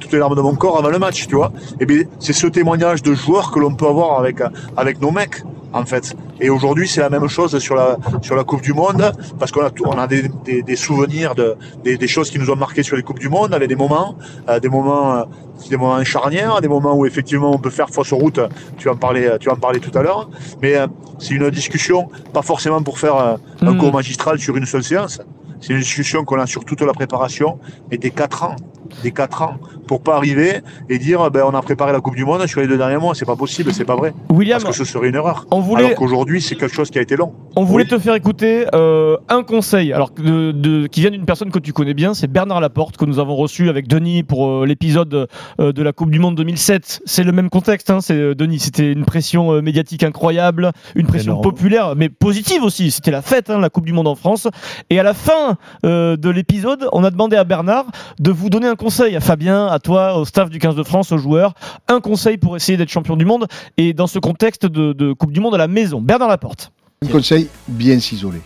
[0.00, 1.52] toutes les larmes de mon corps avant le match, tu vois.
[1.80, 4.36] Eh bien, c'est ce témoignage de joueur que l'on peut avoir avec,
[4.76, 6.16] avec nos mecs en fait.
[6.40, 9.62] Et aujourd'hui, c'est la même chose sur la, sur la Coupe du Monde, parce qu'on
[9.62, 12.82] a, on a des, des, des souvenirs de, des, des choses qui nous ont marqué
[12.82, 14.16] sur les Coupes du Monde, avec des moments,
[14.48, 15.26] euh, des moments,
[15.64, 18.40] euh, des moments charnières, des moments où effectivement on peut faire fausse route.
[18.78, 20.28] Tu vas en parler, tu vas en parler tout à l'heure.
[20.62, 20.86] Mais euh,
[21.18, 23.78] c'est une discussion, pas forcément pour faire euh, un Mm.
[23.78, 25.20] cours magistral sur une seule séance.
[25.60, 27.58] C'est une discussion qu'on a sur toute la préparation
[27.90, 28.56] et des quatre ans,
[29.02, 29.54] des quatre ans,
[29.86, 32.66] pour pas arriver et dire ben on a préparé la Coupe du Monde sur les
[32.68, 33.14] deux derniers mois.
[33.14, 34.12] C'est pas possible, c'est pas vrai.
[34.30, 35.46] William, Parce que ce serait une erreur.
[35.50, 37.32] on voulait, Alors qu'aujourd'hui, c'est quelque chose qui a été long.
[37.56, 37.90] on voulait Oui.
[37.90, 41.72] te faire écouter euh, un conseil alors de, de- qui vient d'une personne que tu
[41.72, 45.28] connais bien, c'est Bernard Laporte que nous avons reçu avec Denis pour euh, l'épisode
[45.60, 47.02] euh, de la Coupe du Monde 2007.
[47.04, 48.60] C'est le même contexte, hein, c'est euh, Denis.
[48.60, 51.42] C'était une pression euh, médiatique incroyable, une pression Énorme.
[51.42, 52.90] populaire, mais positive aussi.
[52.90, 54.48] C'était la fête, hein, la Coupe du Monde en France.
[54.90, 57.86] Et à la fin euh, de l'épisode, on a demandé à Bernard
[58.20, 61.12] de vous donner un conseil à Fabien, à toi, au staff du 15 de France,
[61.12, 61.54] aux joueurs,
[61.88, 65.40] un conseil pour essayer d'être champion du monde et dans ce contexte de, Coupe du
[65.40, 66.00] Monde à la maison.
[66.00, 66.70] Bernard Laporte.
[67.04, 68.40] Un conseil, bien s'isoler.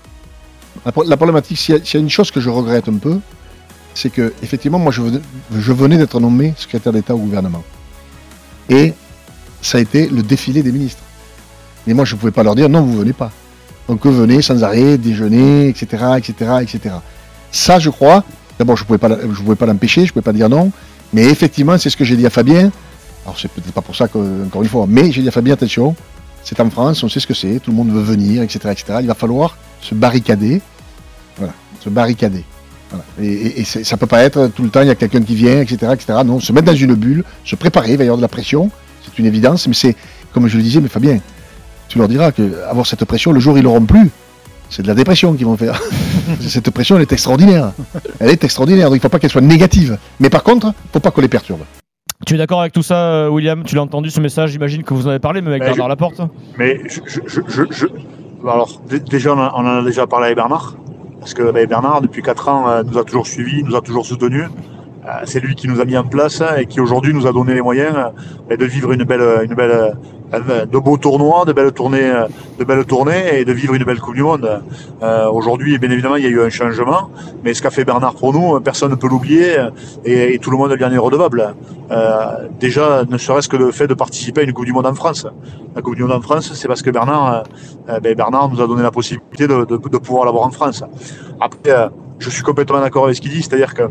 [0.86, 3.18] La, pro- la problématique, s'il y, a- une chose que je regrette un peu,
[3.94, 5.20] c'est que effectivement, moi, je venais,
[5.56, 7.62] je venais d'être nommé secrétaire d'État au gouvernement.
[8.68, 8.94] Et
[9.62, 11.02] ça a été le défilé des ministres.
[11.86, 13.30] Mais moi, je ne pouvais pas leur dire non, vous venez pas.
[13.88, 15.86] Donc, venaient sans arrêt, déjeuner, etc.,
[16.18, 16.94] etc., etc.
[17.50, 18.22] Ça, je crois,
[18.60, 18.98] d'abord, je ne pouvais
[19.56, 20.70] pas, l'empêcher, je ne pouvais pas dire non.
[21.14, 22.70] Mais effectivement, c'est ce que j'ai dit à Fabien.
[23.24, 25.54] Alors, c'est peut-être pas pour ça, que, encore une fois, mais j'ai dit à Fabien,
[25.54, 25.96] attention,
[26.44, 28.98] c'est en France, on sait ce que c'est, tout le monde veut venir, etc., etc.
[29.00, 30.60] Il va falloir se barricader.
[31.38, 32.44] Voilà, se barricader.
[33.20, 35.34] Et, et, et ça peut pas être tout le temps, il y a quelqu'un qui
[35.34, 36.18] vient, etc., etc.
[36.24, 38.70] Non, se mettre dans une bulle, se préparer, il va y avoir de la pression,
[39.04, 39.96] c'est une évidence, mais c'est,
[40.34, 41.18] comme je le disais, mais Fabien,
[41.88, 44.10] tu leur diras que avoir cette pression, le jour ils l'auront plus,
[44.70, 45.80] c'est de la dépression qu'ils vont faire.
[46.40, 47.72] cette pression, elle est extraordinaire.
[48.18, 49.98] Elle est extraordinaire, donc il ne faut pas qu'elle soit négative.
[50.20, 51.60] Mais par contre, il ne faut pas qu'on les perturbe.
[52.26, 53.62] Tu es d'accord avec tout ça, euh, William?
[53.64, 54.50] Tu l'as entendu ce message?
[54.50, 56.20] J'imagine que vous en avez parlé, même avec Ben, Bernard je- Laporte.
[56.58, 57.86] Mais je, je, je, je- je-
[58.48, 60.76] alors dé- déjà on, a- on en a déjà parlé avec Bernard
[61.18, 64.04] parce que ben, Bernard depuis 4 ans euh, nous a toujours suivis, nous a toujours
[64.06, 64.46] soutenus.
[65.06, 67.32] Euh, c'est lui qui nous a mis en place hein, et qui aujourd'hui nous a
[67.32, 67.96] donné les moyens
[68.50, 69.94] euh, de vivre une belle, une belle,
[70.34, 72.12] euh, de beaux tournois, de belles tournées,
[72.58, 74.62] de belles tournées et de vivre une belle Coupe du Monde.
[75.32, 77.10] Aujourd'hui, bien évidemment, il y a eu un changement,
[77.42, 79.56] mais ce qu'a fait Bernard pour nous, personne ne peut l'oublier
[80.04, 81.54] et, tout le monde lui en est redevable.
[81.90, 84.94] Euh, déjà, ne serait-ce que le fait de participer à une Coupe du Monde en
[84.94, 85.26] France.
[85.74, 87.44] La Coupe du Monde en France, c'est parce que Bernard,
[88.02, 90.84] ben, Bernard nous a donné la possibilité de, de, pouvoir l'avoir en France.
[91.40, 93.82] Après, je suis complètement d'accord avec ce qu'il dit, c'est-à-dire que,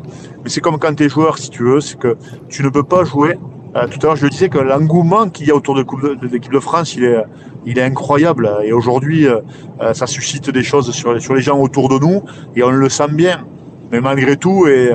[0.44, 2.16] mais c'est comme quand tu es joueur, si tu veux, c'est que
[2.48, 3.38] tu ne peux pas jouer.
[3.76, 6.02] Euh, tout à l'heure, je le disais que l'engouement qu'il y a autour de, coupe
[6.02, 8.50] de, de l'équipe de France, il est, incroyable.
[8.64, 9.42] Et aujourd'hui, euh,
[9.82, 12.24] euh, ça suscite des choses sur, les gens autour de nous,
[12.56, 13.46] et on le sent bien.
[13.92, 14.94] Mais malgré tout, et,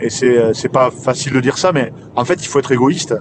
[0.00, 3.14] et c'est, pas facile de dire ça, mais en fait, il faut être égoïste.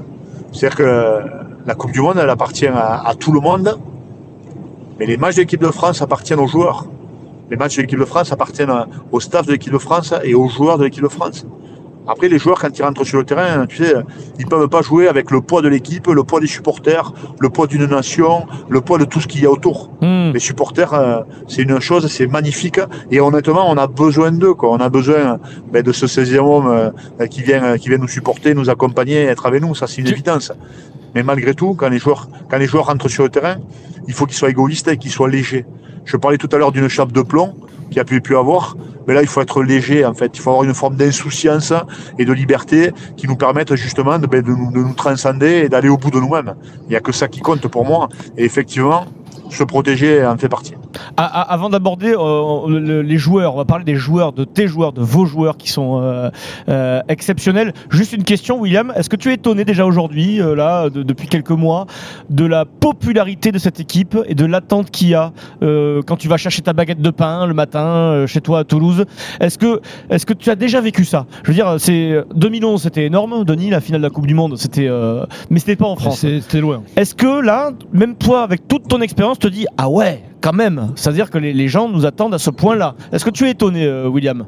[0.51, 1.19] C'est-à-dire que
[1.65, 3.77] la Coupe du Monde, elle appartient à, à tout le monde,
[4.99, 6.87] mais les matchs de l'équipe de France appartiennent aux joueurs.
[7.49, 8.73] Les matchs de l'équipe de France appartiennent
[9.11, 11.45] au staff de l'équipe de France et aux joueurs de l'équipe de France.
[12.07, 13.95] Après, les joueurs, quand ils rentrent sur le terrain, tu sais,
[14.37, 17.65] ils peuvent pas jouer avec le poids de l'équipe, le poids des supporters, le poids
[17.65, 19.89] d'une nation, le poids de tout ce qu'il y a autour.
[20.01, 20.31] Hmm.
[20.31, 22.79] Les supporters, euh, c'est une chose, c'est magnifique.
[23.09, 24.69] Et honnêtement, on a besoin d'eux, quoi.
[24.69, 25.39] On a besoin
[25.71, 29.47] ben, de ce 16e homme euh, qui vient, qui vient nous supporter, nous accompagner, être
[29.47, 29.73] avec nous.
[29.73, 30.51] Ça, c'est une évidence.
[31.15, 33.55] Mais malgré tout, quand les joueurs, quand les joueurs rentrent sur le terrain,
[34.07, 35.65] il faut qu'ils soient égoïstes et qu'ils soient légers.
[36.05, 37.55] Je parlais tout à l'heure d'une chape de plomb
[37.91, 38.77] qui a pu, pu avoir.
[39.07, 40.31] Mais là, il faut être léger, en fait.
[40.35, 41.73] Il faut avoir une forme d'insouciance
[42.17, 45.69] et de liberté qui nous permettent justement de, ben, de, nous, de nous transcender et
[45.69, 46.55] d'aller au bout de nous-mêmes.
[46.83, 48.09] Il n'y a que ça qui compte pour moi.
[48.37, 49.05] Et effectivement,
[49.49, 50.73] se protéger en fait partie.
[51.17, 54.67] Ah, ah, avant d'aborder euh, le- les joueurs, on va parler des joueurs, de tes
[54.67, 56.29] joueurs, de vos joueurs qui sont euh,
[56.69, 57.73] euh, exceptionnels.
[57.89, 58.91] Juste une question, William.
[58.95, 61.85] Est-ce que tu es étonné déjà aujourd'hui, euh, là, de- depuis quelques mois,
[62.29, 65.31] de la popularité de cette équipe et de l'attente qu'il y a
[65.63, 68.63] euh, quand tu vas chercher ta baguette de pain le matin euh, chez toi à
[68.63, 69.05] Toulouse?
[69.39, 71.25] Est-ce que, est-ce que tu as déjà vécu ça?
[71.43, 74.57] Je veux dire, c'est 2011, c'était énorme, Denis, la finale de la Coupe du Monde,
[74.57, 76.19] c'était, euh, mais c'était pas en France.
[76.19, 76.83] C'était loin.
[76.95, 80.91] Est-ce que là, même toi, avec toute ton expérience, te dis ah ouais, quand même,
[80.95, 82.95] c'est-à-dire que les, gens nous attendent à ce point-là.
[83.11, 84.45] Est-ce que tu es étonné, euh, William?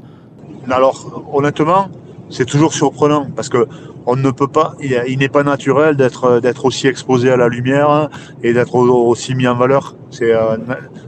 [0.70, 1.88] Alors, honnêtement,
[2.30, 3.68] c'est toujours surprenant parce que
[4.06, 8.10] on ne peut pas, il, n'est pas naturel d'être d'être aussi exposé à la lumière
[8.42, 9.96] et d'être au- aussi mis en valeur.
[10.12, 10.58] C'est euh,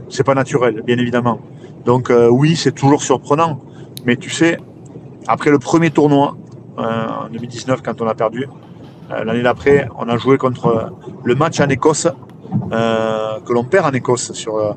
[0.08, 1.38] c'est pas naturel, bien évidemment.
[1.84, 3.58] Donc euh, oui, c'est toujours surprenant.
[4.04, 4.58] Mais tu sais,
[5.28, 6.36] après le premier tournoi
[6.78, 8.46] euh, en 2019, quand on a perdu,
[9.10, 10.84] euh, l'année d'après, on a joué contre euh,
[11.24, 12.10] le match en Écosse euh,
[12.70, 14.56] que l'on perd en Écosse sur.
[14.56, 14.72] euh,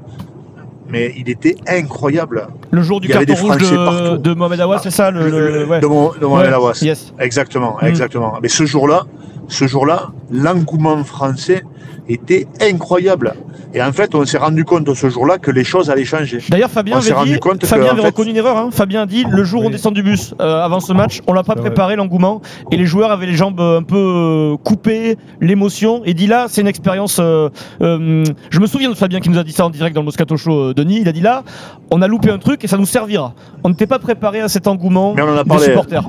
[0.89, 2.47] mais il était incroyable.
[2.71, 5.79] Le jour du carton rouge de, de Mohamed Awas, c'est ça le, Le- le- ouais.
[5.79, 6.53] de Mohamed Ouais.
[6.53, 6.79] Awas.
[6.83, 7.13] Yes.
[7.19, 7.85] Exactement, Mm.
[7.85, 8.33] exactement.
[8.41, 9.03] Mais ce jour-là,
[9.47, 11.63] ce jour-là, l'engouement français
[12.09, 13.33] était incroyable.
[13.75, 16.39] Et en fait, on s'est rendu compte ce jour-là que les choses allaient changer.
[16.49, 18.57] D'ailleurs, Fabien On avait, dit, compte Fabien en avait fait- reconnu une erreur.
[18.57, 18.69] hein.
[18.71, 21.33] Fabien a dit le jour où on descend du bus euh, avant ce match, on
[21.33, 25.17] l'a pas préparé l'engouement et les joueurs avaient les jambes euh, un peu euh, coupées,
[25.41, 26.03] l'émotion.
[26.05, 27.17] Et dit là, c'est une expérience.
[27.19, 27.49] euh,
[27.81, 30.05] euh, je me souviens de Fabien qui nous a dit ça en direct dans le
[30.05, 30.99] Moscato Show, euh, Denis.
[31.01, 31.43] Il a dit là,
[31.89, 33.33] on a loupé un truc et ça nous servira.
[33.63, 36.03] On n'était pas préparé à cet engouement Mais on en a des supporters.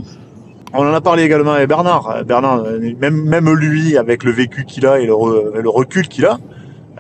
[0.76, 2.10] On en a parlé également avec Bernard.
[2.10, 6.08] Euh, Bernard, euh, même, lui, avec le vécu qu'il a et le, re- le recul
[6.08, 6.38] qu'il a,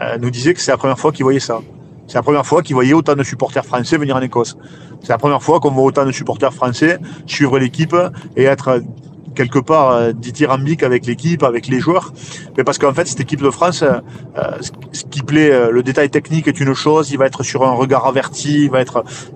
[0.00, 1.60] euh, nous disait que c'est la première fois qu'il voyait ça.
[2.06, 4.56] C'est la première fois qu'il voyait autant de supporters français venir en Écosse.
[5.02, 7.96] C'est la première fois qu'on voit autant de supporters français suivre l'équipe
[8.36, 8.80] et être
[9.34, 12.12] quelque part dithyrambique avec l'équipe, avec les joueurs.
[12.56, 13.82] Mais parce qu'en fait, cette équipe de France,
[14.60, 18.06] ce- qui plaît, le détail technique est une chose, il va être sur un regard
[18.06, 18.70] averti,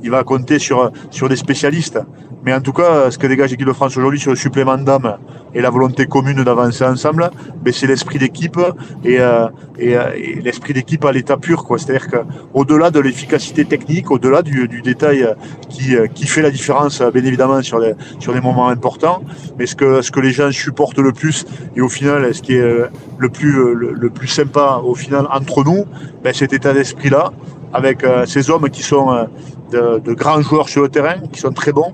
[0.03, 0.93] il va compter sur
[1.29, 1.99] des spécialistes.
[2.45, 5.17] Mais en tout cas, ce que dégage l'équipe de France aujourd'hui sur le supplément d'âme
[5.55, 7.31] et la volonté commune d'avancer ensemble,
[7.63, 8.59] ben c'est l'esprit d'équipe
[9.05, 9.49] et, euh,
[9.81, 11.65] euh, et l'esprit d'équipe à l'état pur.
[11.77, 15.35] C'est-à-dire qu'au-delà de l'efficacité technique, au-delà du, détail euh,
[15.69, 19.23] qui, qui fait la différence, bien évidemment, sur les, sur les moments importants,
[19.59, 21.45] mais ce que, ce que les gens supportent le plus
[21.77, 25.85] et au final, ce qui est le plus, le, plus sympa au final entre nous,
[26.23, 27.33] ben, cet état d'esprit-là,
[27.73, 29.27] avec ces hommes qui sont
[29.73, 31.93] de grands joueurs sur le terrain, qui sont très bons,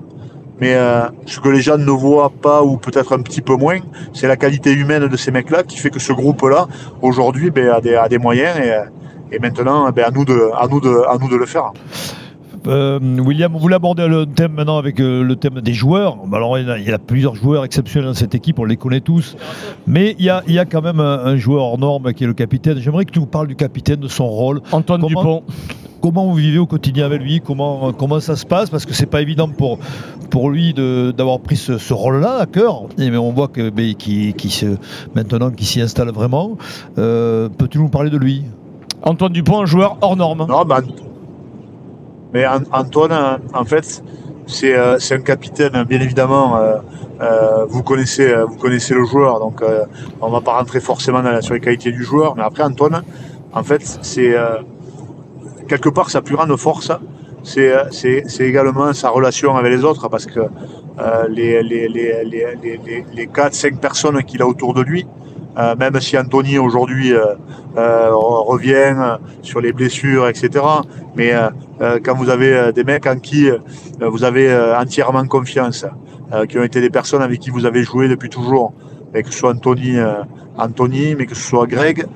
[0.60, 3.78] mais euh, ce que les gens ne voient pas, ou peut-être un petit peu moins,
[4.12, 6.68] c'est la qualité humaine de ces mecs-là qui fait que ce groupe-là,
[7.02, 8.84] aujourd'hui, ben, a, des, a des moyens et, euh,
[9.32, 11.72] et maintenant, ben, à, nous de, à, nous de, à nous de le faire.
[12.66, 16.16] Euh, William, vous voulez aborder le thème maintenant avec euh, le thème des joueurs.
[16.26, 18.64] Bah, Alors, il y, a, il y a plusieurs joueurs exceptionnels dans cette équipe, on
[18.64, 19.36] les connaît tous.
[19.86, 22.24] Mais il y a, il y a quand même un, un joueur hors norme qui
[22.24, 22.78] est le capitaine.
[22.78, 24.62] J'aimerais que tu nous parles du capitaine, de son rôle.
[24.72, 25.42] Antoine Comment- Dupont.
[26.00, 27.40] Comment vous vivez au quotidien avec lui?
[27.40, 28.68] Comment, comment ça se passe?
[28.68, 29.78] Parce que c'est pas évident pour,
[30.30, 32.82] pour lui de- d'avoir pris ce, ce rôle-là à cœur.
[32.98, 34.76] Et, mais on voit que qui, qui se,
[35.14, 36.58] maintenant qu'il s'y installe vraiment.
[36.98, 38.42] Euh, Peux-tu nous parler de lui?
[39.02, 40.46] Antoine Dupont, un joueur hors norme.
[40.46, 40.80] Non, ben,
[42.34, 44.02] mais An- Antoine, en fait,
[44.46, 46.56] c'est euh, c'est un capitaine, bien évidemment.
[46.58, 46.76] euh,
[47.20, 49.84] euh, vous connaissez, vous connaissez le joueur, donc euh,
[50.20, 52.34] on va pas rentrer forcément dans la- sur les qualités du joueur.
[52.36, 53.02] Mais après, Antoine,
[53.52, 54.34] en fait, c'est
[55.68, 56.90] quelque part sa plus grande force.
[57.44, 60.40] C'est également sa relation avec les autres, parce que
[61.28, 62.24] les, les, les,
[63.14, 65.06] les 4-5 personnes qu'il a autour de lui,
[65.56, 67.34] euh, même si Anthony aujourd'hui euh,
[67.76, 70.64] euh, revient sur les blessures, etc.
[71.16, 71.32] Mais
[72.04, 73.48] quand vous avez des mecs en qui
[74.00, 75.84] vous avez entièrement confiance,
[76.48, 78.72] qui ont été des personnes avec qui vous avez joué depuis toujours,
[79.14, 79.96] et que ce soit Anthony,
[80.56, 82.06] Anthony, mais que ce soit Greg,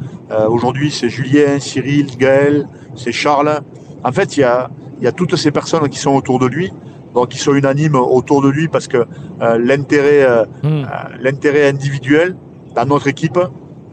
[0.49, 3.61] aujourd'hui c'est Julien, Cyril, Gaël, c'est Charles.
[4.05, 6.47] En fait, il y a, il y a toutes ces personnes qui sont autour de
[6.47, 6.73] lui,
[7.15, 8.99] donc qui sont unanimes autour de lui parce que
[9.41, 10.85] euh, l'intérêt euh, Hmm.
[11.21, 12.35] l'intérêt individuel
[12.85, 13.39] notre équipe,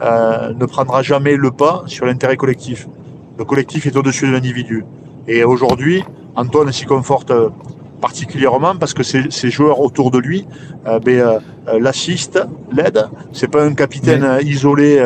[0.01, 2.87] euh, ne prendra jamais le pas sur l'intérêt collectif.
[3.37, 4.85] Le collectif est au-dessus de l'individu.
[5.27, 6.03] Et aujourd'hui,
[6.35, 7.49] Antoine s'y conforte euh,
[8.01, 10.45] particulièrement parce que ces, joueurs autour de lui
[10.87, 12.39] euh, ben, euh, euh, l'assistent,
[12.71, 13.09] l'aident.
[13.33, 15.03] C'est pas un capitaine euh, isolé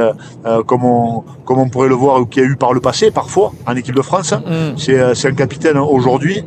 [0.65, 3.51] comme, on, comme on pourrait le voir ou qui a eu par le passé parfois
[3.65, 4.33] en équipe de France.
[4.33, 4.77] Mm.
[4.77, 6.43] C'est, un capitaine aujourd'hui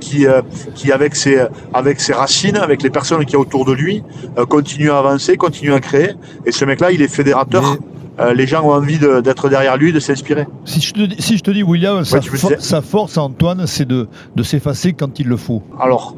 [0.00, 0.26] qui,
[0.74, 4.02] qui avec ses, avec ses racines, avec les personnes qui y a autour de lui,
[4.48, 6.12] continue à avancer, continue à créer.
[6.46, 7.62] Et ce mec-là, il est fédérateur.
[7.62, 10.46] Mais- Euh, les gens ont envie de- d'être derrière lui, de s'inspirer.
[10.66, 14.06] Si je te, dis- si je te dis, William, sa, force à Antoine, c'est de,
[14.36, 15.62] de s'effacer quand il le faut.
[15.80, 16.14] Alors,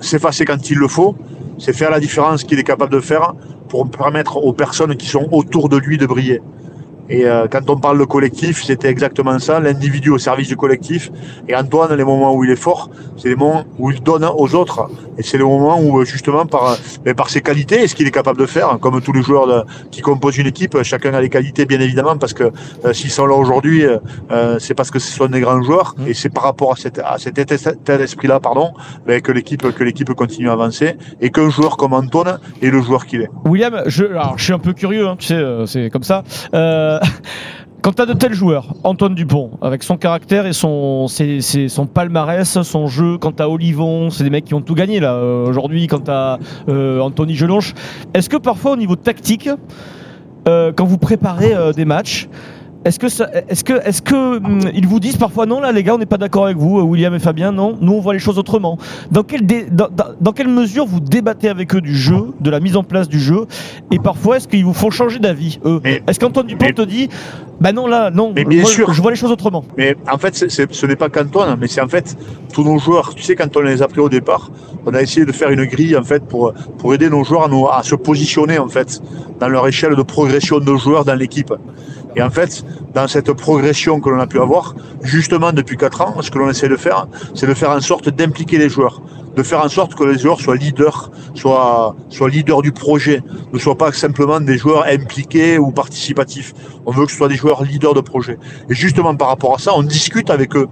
[0.00, 1.16] s'effacer quand il le faut,
[1.58, 3.34] c'est faire la différence qu'il est capable de faire
[3.68, 6.40] pour permettre aux personnes qui sont autour de lui de briller.
[7.08, 11.10] Et euh, quand on parle de collectif, c'était exactement ça, l'individu au service du collectif.
[11.48, 14.54] Et Antoine, les moments où il est fort, c'est les moments où il donne aux
[14.54, 14.88] autres.
[15.18, 18.06] Et c'est le moment où, euh, justement, par, mais par ses qualités et ce qu'il
[18.06, 21.20] est capable de faire, comme tous les joueurs de- qui composent une équipe, chacun a
[21.20, 22.44] les qualités, bien évidemment, parce que
[22.84, 23.98] euh, s'ils sont là aujourd'hui, euh,
[24.30, 25.94] euh, c'est parce que ce sont des grands joueurs.
[25.98, 26.06] Mmh.
[26.08, 28.72] Et c'est par rapport à, cette, à cet état d'esprit-là, pardon,
[29.06, 32.80] ben, que l'équipe que l'équipe continue à avancer et qu'un joueur comme Antoine est le
[32.82, 33.30] joueur qu'il est.
[33.44, 36.22] William, je, alors, je suis un peu curieux, hein, tu sais, euh, c'est comme ça.
[36.54, 36.91] Euh,
[37.82, 41.06] quand tu as de tels joueurs, Antoine Dupont, avec son caractère et son,
[41.92, 45.14] palmarès, son jeu, quand tu Olivon, c'est des mecs qui ont tout gagné là.
[45.14, 47.74] euh, Aujourd'hui, quand tu as Anthony Gelonche,
[48.14, 49.48] est-ce que parfois au niveau tactique,
[50.48, 52.28] euh, quand vous préparez euh, des matchs,
[52.84, 55.82] est-ce que, ça- est-ce que, est-ce que hum, ils vous disent parfois non là les
[55.84, 58.12] gars on n'est pas d'accord avec vous euh, William et Fabien non nous on voit
[58.12, 58.76] les choses autrement
[59.12, 62.50] dans quelle, dé- dans, dans- dans quelle mesure vous débattez avec eux du jeu de
[62.50, 63.46] la mise en place du jeu
[63.92, 66.82] et parfois est-ce qu'ils vous font changer d'avis eux Mais- est-ce qu'Antoine Dupont mais- te
[66.82, 67.08] dit
[67.60, 68.92] bah non là non Mais bien moi, sûr.
[68.92, 71.68] je vois les choses autrement Mais en fait, c'est- c'est- ce n'est pas qu'Antoine, mais
[71.68, 72.16] c'est en fait
[72.52, 73.14] tous nos joueurs.
[73.14, 74.50] Tu sais, quand on les a pris au départ,
[74.84, 77.48] on a essayé de faire une grille en fait pour, pour aider nos joueurs à,
[77.48, 79.00] nous- à se positionner en fait
[79.38, 81.52] dans leur échelle de progression de joueurs dans l'équipe.
[82.16, 86.14] Et en fait, dans cette progression que l'on a pu avoir, justement depuis 4 ans,
[86.20, 89.00] ce que l'on essaie de faire, c'est de faire en sorte d'impliquer les joueurs,
[89.34, 91.96] de faire en sorte que les joueurs soient leaders, soient,
[92.28, 93.22] leaders du projet,
[93.52, 96.52] ne soient pas simplement des joueurs impliqués ou participatifs.
[96.84, 98.38] On veut que ce soit des joueurs leaders de projet.
[98.68, 100.68] Et justement par rapport à ça, on discute avec eux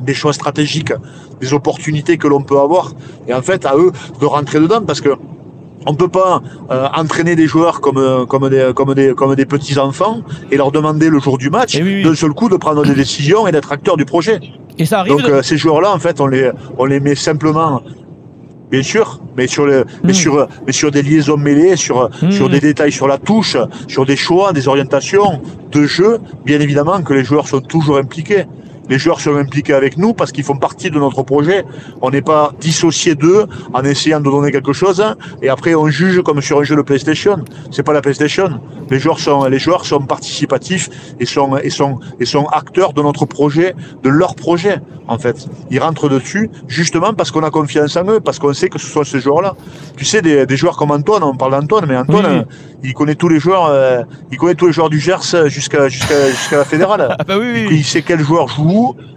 [0.00, 0.92] des choix stratégiques,
[1.40, 2.92] des opportunités que l'on peut avoir,
[3.28, 5.10] et en fait à eux de rentrer dedans parce que
[5.86, 9.46] on peut pas euh, entraîner des joueurs comme euh, comme des comme des comme des
[9.46, 12.02] petits enfants et leur demander le jour du match Eh oui, oui.
[12.04, 14.40] d'un seul coup de prendre des décisions et d'être acteur du projet.
[14.78, 17.14] et ça arrive Donc de- euh, ces joueurs-là, en fait, on les, on les met
[17.14, 17.82] simplement,
[18.70, 20.14] bien sûr, mais sur, le, mais Mm.
[20.14, 22.30] sur, mais sur des liaisons mêlées, sur, Mm.
[22.30, 23.56] sur des détails sur la touche,
[23.88, 25.42] sur des choix, des orientations
[25.72, 26.18] de jeu.
[26.44, 28.44] Bien évidemment que les joueurs sont toujours impliqués.
[28.88, 31.64] Les joueurs sont impliqués avec nous parce qu'ils font partie de notre projet.
[32.00, 35.88] On n'est pas dissocié d'eux en essayant de donner quelque chose hein, et après on
[35.88, 37.38] juge comme sur un jeu de PlayStation.
[37.70, 38.60] C'est pas la PlayStation.
[38.90, 40.90] Les joueurs sont, les joueurs sont participatifs
[41.20, 45.46] et sont, et sont, et sont acteurs de notre projet, de leur projet en fait.
[45.70, 48.86] Ils rentrent dessus justement parce qu'on a confiance en eux, parce qu'on sait que ce
[48.86, 49.54] sont ces joueurs-là.
[49.96, 52.44] Tu sais, des, des joueurs comme Antoine, on parle d'Antoine, mais Antoine, Oui, euh,
[52.82, 55.88] il connaît tous les joueurs, euh, il connaît tous les joueurs du Gers euh, jusqu'à
[55.88, 57.16] jusqu'à jusqu'à la fédérale.
[57.18, 58.71] ah bah oui, oui, Il sait quel joueur joue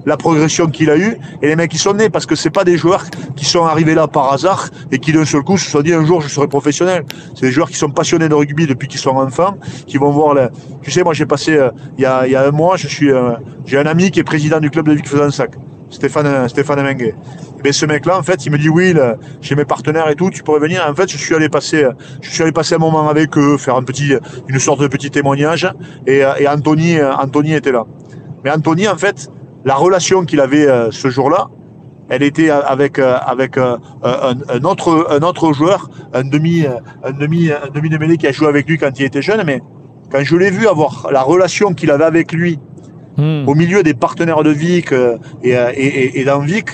[0.05, 2.63] la progression qu'il a eue et les mecs qui sont nés parce que c'est pas
[2.63, 5.81] des joueurs qui sont arrivés là par hasard et qui d'un seul coup se sont
[5.81, 7.03] dit un jour je serai professionnel.
[7.35, 9.55] C'est des joueurs qui sont passionnés de rugby depuis qu'ils sont enfants,
[9.87, 10.49] qui vont voir le...
[10.81, 13.11] Tu sais, moi j'ai passé euh, il y, a, y a un mois, je suis
[13.11, 13.33] euh,
[13.65, 15.51] j'ai un ami qui est président du club de Vic Fezensac,
[15.89, 17.15] Stéphane euh, Stéphane Mengue.
[17.63, 20.29] Mais ce mec-là, en fait, il me dit oui, là, chez mes partenaires et tout,
[20.29, 20.85] tu pourrais venir.
[20.87, 21.83] En fait, je suis allé passer,
[22.21, 23.81] je suis allé passer un moment avec eux, faire
[24.47, 25.67] une sorte de petit témoignage.
[26.05, 27.85] Et, et Anthony, Anthony était là.
[28.43, 29.31] Mais Anthony, en fait,
[29.65, 31.49] la relation qu'il avait euh, ce jour-là,
[32.07, 36.63] elle était avec euh, avec euh, un, un autre un autre joueur, un demi
[37.03, 39.41] un demi un demi de mêlée qui a joué avec lui quand il était jeune.
[39.45, 39.61] Mais
[40.11, 42.59] quand je l'ai vu avoir la relation qu'il avait avec lui
[43.17, 43.47] Hmm.
[43.47, 46.67] au milieu des partenaires de Vic et, et, et, et dans Vic,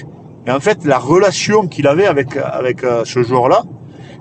[0.48, 3.62] et en fait la relation qu'il avait avec avec ce joueur-là,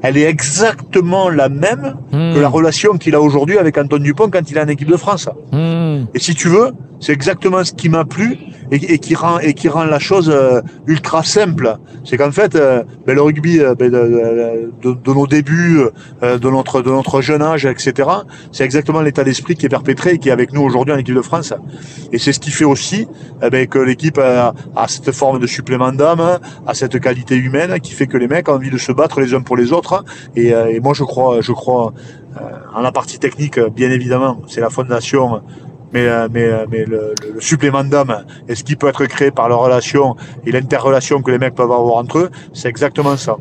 [0.02, 2.34] elle est exactement la même Hmm.
[2.34, 4.98] que la relation qu'il a aujourd'hui avec Antoine Dupont quand il est en équipe de
[4.98, 5.30] France.
[5.50, 6.04] Hmm.
[6.14, 8.36] Et si tu veux, c'est exactement ce qui m'a plu
[8.70, 11.76] et, et qui rend et qui rend la chose euh, ultra simple.
[12.04, 15.80] C'est qu'en fait, euh, ben, le rugby euh, ben, de, de- de nos débuts,
[16.22, 18.08] de notre de notre jeune âge, etc.
[18.52, 21.14] C'est exactement l'état d'esprit qui est perpétré et qui est avec nous aujourd'hui en équipe
[21.14, 21.52] de France.
[22.12, 23.06] Et c'est ce qui fait aussi
[23.42, 27.78] eh ben, que l'équipe a, a cette forme de supplément d'âme, a cette qualité humaine
[27.80, 30.04] qui fait que les mecs ont envie de se battre les uns pour les autres.
[30.36, 31.92] Et, et moi, je crois, je crois
[32.74, 35.42] en la partie technique, bien évidemment, c'est la fondation
[35.92, 39.04] mais, euh, mais, euh, mais le, le- le supplément d'âme et ce qui peut être
[39.06, 40.16] créé par la relation
[40.46, 43.36] et l'interrelation que les mecs peuvent avoir entre eux, c'est exactement ça.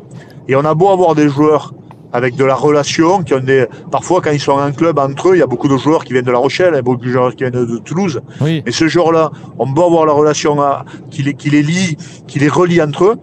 [0.48, 1.72] Et on a beau avoir des joueurs
[2.12, 5.36] avec de la relation, qui ont des, parfois quand ils sont en club entre eux,
[5.36, 7.30] il y a beaucoup de joueurs qui viennent de La Rochelle, et beaucoup de joueurs
[7.36, 8.20] qui viennent de, Toulouse.
[8.40, 8.64] Oui.
[8.66, 9.30] Et ce jour-là,
[9.60, 11.96] on peut avoir la relation à- qui, les, qui les lie,
[12.26, 13.16] qui les relie entre eux.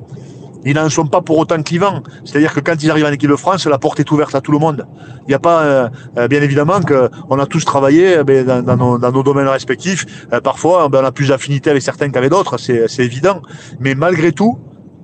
[0.67, 2.03] Ils n'en sont pas pour autant clivants.
[2.25, 4.51] C'est-à-dire que quand ils arrivent en équipe de France, la porte est ouverte à tout
[4.51, 4.85] le monde.
[5.21, 8.61] Il n'y a pas, euh, euh, bien évidemment, que on a tous travaillé euh, ben,
[8.61, 10.27] dans, nos, domaines respectifs.
[10.43, 13.41] Parfois, ben, on a plus d'affinité avec certains qu'avec d'autres, c'est évident.
[13.79, 14.59] Mais malgré tout,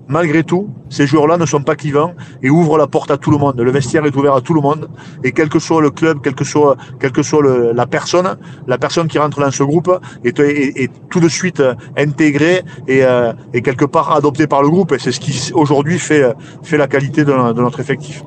[0.08, 3.38] malgré tout, ces joueurs-là ne sont pas clivants et ouvrent la porte à tout le
[3.38, 3.60] monde.
[3.60, 4.90] Le vestiaire est ouvert à tout le monde
[5.24, 7.44] et quel que soit le club, quel que soit, quel que soit
[7.74, 8.38] la personne,
[8.68, 9.92] la personne qui rentre dans ce groupe
[10.24, 11.62] est, tout de suite
[11.98, 14.92] intégrée et, euh, et quelque part adoptée par le groupe.
[14.92, 16.24] Et c'est ce qui aujourd'hui fait,
[16.64, 18.24] fait la qualité de notre effectif.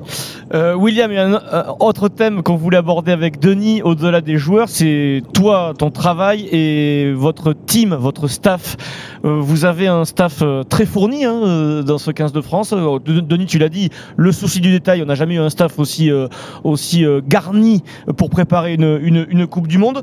[0.53, 4.21] Euh, William, il y a un, un autre thème qu'on voulait aborder avec Denis, au-delà
[4.21, 8.77] des joueurs, c'est toi, ton travail et votre team, votre staff.
[9.25, 12.71] Euh, vous avez un staff euh, très fourni hein, euh, dans ce 15 de France.
[12.73, 15.49] Euh, De- Denis, tu l'as dit, le souci du détail, on n'a jamais eu un
[15.49, 16.27] staff aussi, euh,
[16.63, 17.83] aussi euh, garni
[18.15, 20.01] pour préparer une, une Coupe du Monde.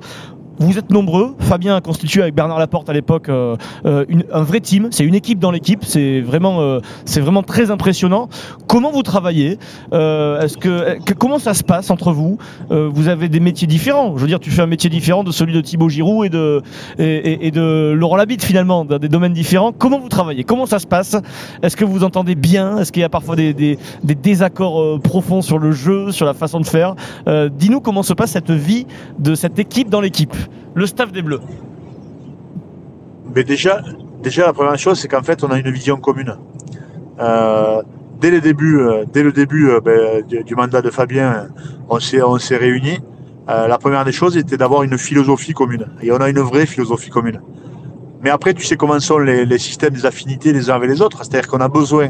[0.58, 1.34] Vous êtes nombreux.
[1.40, 4.88] Fabien a constitué avec Bernard Laporte à l'époque euh, euh, un vrai team.
[4.92, 5.84] C'est une équipe dans l'équipe.
[5.84, 8.28] C'est vraiment, euh, c'est vraiment très impressionnant.
[8.68, 9.58] Comment vous travaillez
[9.92, 12.38] Euh, Est-ce que, que- comment ça se passe entre vous
[12.70, 14.14] Euh, Vous avez des métiers différents?
[14.16, 16.62] Je veux dire, tu fais un métier différent de celui de Thibaut Giroud et de
[16.98, 19.72] et, et- de Laurent Labitte finalement, dans des domaines différents.
[19.72, 20.44] Comment vous travaillez?
[20.44, 21.16] Comment ça se passe?
[21.62, 22.78] Est-ce que vous entendez bien?
[22.78, 26.26] Est-ce qu'il y a parfois des, des- des désaccords euh, profonds sur le jeu, sur
[26.26, 26.94] la façon de faire?
[27.28, 28.86] Euh, Dis-nous comment se passe cette vie
[29.18, 30.34] de cette équipe dans l'équipe,
[30.74, 31.40] le staff des Bleus.
[33.34, 33.82] Mais déjà,
[34.22, 36.36] déjà la première chose, c'est qu'en fait, on a une vision commune.
[37.20, 37.82] Euh,
[38.20, 41.48] dès le début, euh, dès le début euh, ben, du, mandat de Fabien,
[41.88, 42.98] on s'est, on s'est réunis.
[43.46, 45.86] La première des choses était d'avoir une philosophie commune.
[46.00, 47.42] Et on a une vraie philosophie commune.
[48.22, 51.18] Mais après, tu sais comment sont les, systèmes des affinités les uns avec les autres.
[51.18, 52.08] C'est-à-dire qu'on a besoin,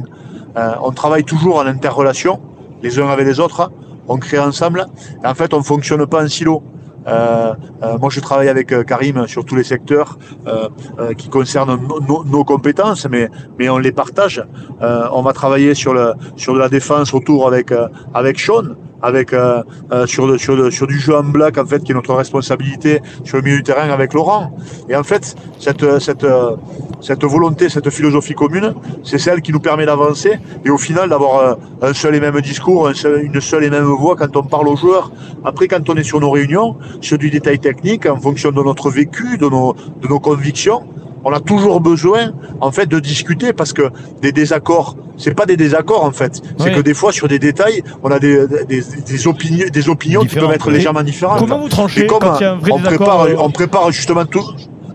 [0.55, 2.41] on travaille toujours en interrelation,
[2.85, 3.73] les uns avec les autres.
[4.07, 4.87] On crée ensemble.
[5.25, 6.63] En fait, on fonctionne pas en silo.
[7.07, 11.29] Euh, euh, moi, je travaille avec euh, Karim sur tous les secteurs euh, euh, qui
[11.29, 13.29] concernent no- no- nos compétences, mais,
[13.59, 14.43] mais on les partage.
[14.81, 17.73] On va travailler sur, le, sur de la défense autour avec,
[18.13, 21.93] avec Sean, avec, euh, euh, sur, sur, sur du jeu en black, en fait, qui
[21.93, 24.57] est notre responsabilité sur le milieu du terrain avec Laurent.
[24.89, 26.57] Et en fait, cette, cette, euh,
[27.01, 31.59] cette volonté, cette philosophie commune, c'est celle qui nous permet d'avancer et au final d'avoir
[31.83, 35.13] un seul et même discours, une seule et même voix quand on parle aux joueurs.
[35.45, 38.91] Après, quand on est sur nos réunions, sur du détail technique, en fonction de notre
[38.91, 40.85] vécu, de nos, de nos convictions,
[41.25, 43.83] on a toujours besoin, en fait, de discuter parce que
[44.23, 46.43] des désaccords, c'est pas des désaccords, en fait.
[46.59, 46.75] C'est Oui.
[46.77, 50.37] que des fois, sur des détails, on a des, des, des opinions, des opinions qui
[50.37, 51.39] peuvent être légèrement différentes.
[51.41, 53.51] Comment vous tranchez Et comme quand il y a un vrai on prépare, euh, on
[53.51, 54.45] prépare justement tout.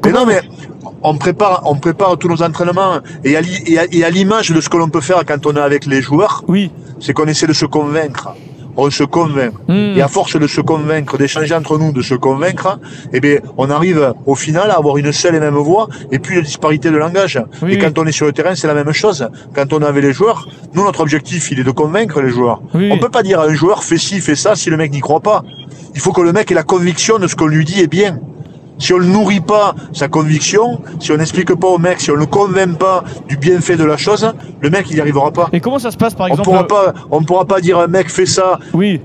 [0.05, 0.41] Mais non, mais
[1.01, 4.49] on prépare, on prépare tous nos entraînements et à, l'i- et à- et à l'image
[4.51, 6.71] de ce que l'on peut faire quand on est avec les joueurs, Oui.
[6.99, 8.29] c'est qu'on essaie de se convaincre.
[8.81, 9.53] On se convainc.
[9.67, 9.97] Hmm.
[9.97, 12.79] Et à force de se convaincre, d'échanger entre nous, de se convaincre,
[13.11, 16.37] eh bien, on arrive au final à avoir une seule et même voix et puis
[16.37, 17.43] de disparité de langage.
[17.61, 17.79] Oui, et oui.
[17.79, 19.27] quand on est sur le terrain, c'est la même chose.
[19.53, 22.61] Quand on est avec les joueurs, nous, notre objectif, il est de convaincre les joueurs.
[22.73, 22.89] Oui.
[22.91, 25.01] On peut pas dire à un joueur, fais ci, fais ça, si le mec n'y
[25.01, 25.43] croit pas.
[25.95, 28.19] Il faut que le mec ait la conviction de ce qu'on lui dit est bien.
[28.79, 32.15] Si on ne nourrit pas sa conviction, si on n'explique pas au mec, si on
[32.15, 35.49] ne le convainc pas du bienfait de la chose, le mec, il n'y arrivera pas.
[35.53, 37.83] Et comment ça se passe par On exemple pourra pas, on pourra pas dire à
[37.83, 38.59] un mec, fais ça.
[38.73, 39.01] Oui.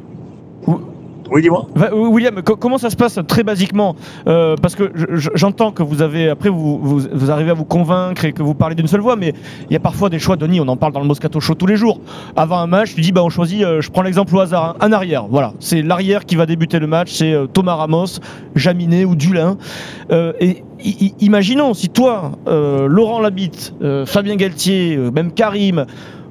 [1.30, 1.66] Oui, dis-moi.
[1.78, 3.96] Euh, William, co- comment ça se passe très basiquement
[4.26, 8.24] Euh, Parce que je- je- j'entends que vous avez après vous, arrivez à vous convaincre
[8.24, 9.32] et que vous parlez d'une seule voix, mais
[9.68, 10.36] il y a parfois des choix.
[10.36, 12.00] Denis, on en parle dans le Moscato Show tous les jours.
[12.36, 13.62] Avant un match, tu dis bah on choisit.
[13.62, 15.26] euh, je prends l'exemple au hasard, hein, un arrière.
[15.28, 17.12] Voilà, c'est l'arrière qui va débuter le match.
[17.12, 18.20] C'est Thomas Ramos,
[18.54, 19.56] Jaminet ou Dulin.
[20.40, 20.62] Et
[21.20, 23.74] imaginons si toi, Laurent Labitte,
[24.06, 25.86] Fabien Galtier, même Karim.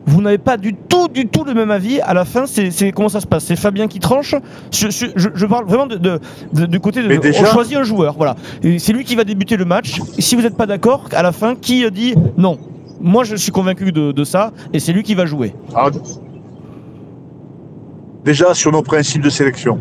[0.05, 2.01] Vous n'avez pas du tout, du tout le même avis.
[2.01, 3.45] À la fin, c'est comment ça se passe?
[3.45, 4.35] C'est Fabien qui tranche.
[4.71, 6.19] Je, je- je- je parle vraiment de, de-
[6.53, 7.07] de- du côté de.
[7.07, 8.35] Mais déjà- on choisit un joueur, voilà.
[8.79, 10.01] C'est lui qui va débuter le match.
[10.19, 12.57] Si vous n'êtes pas d'accord, à la fin, qui dit non?
[12.99, 15.53] Moi, je suis convaincu de, de ça, et c'est lui qui va jouer.
[15.75, 15.91] Alors,
[18.23, 19.79] déjà sur nos principes de sélection,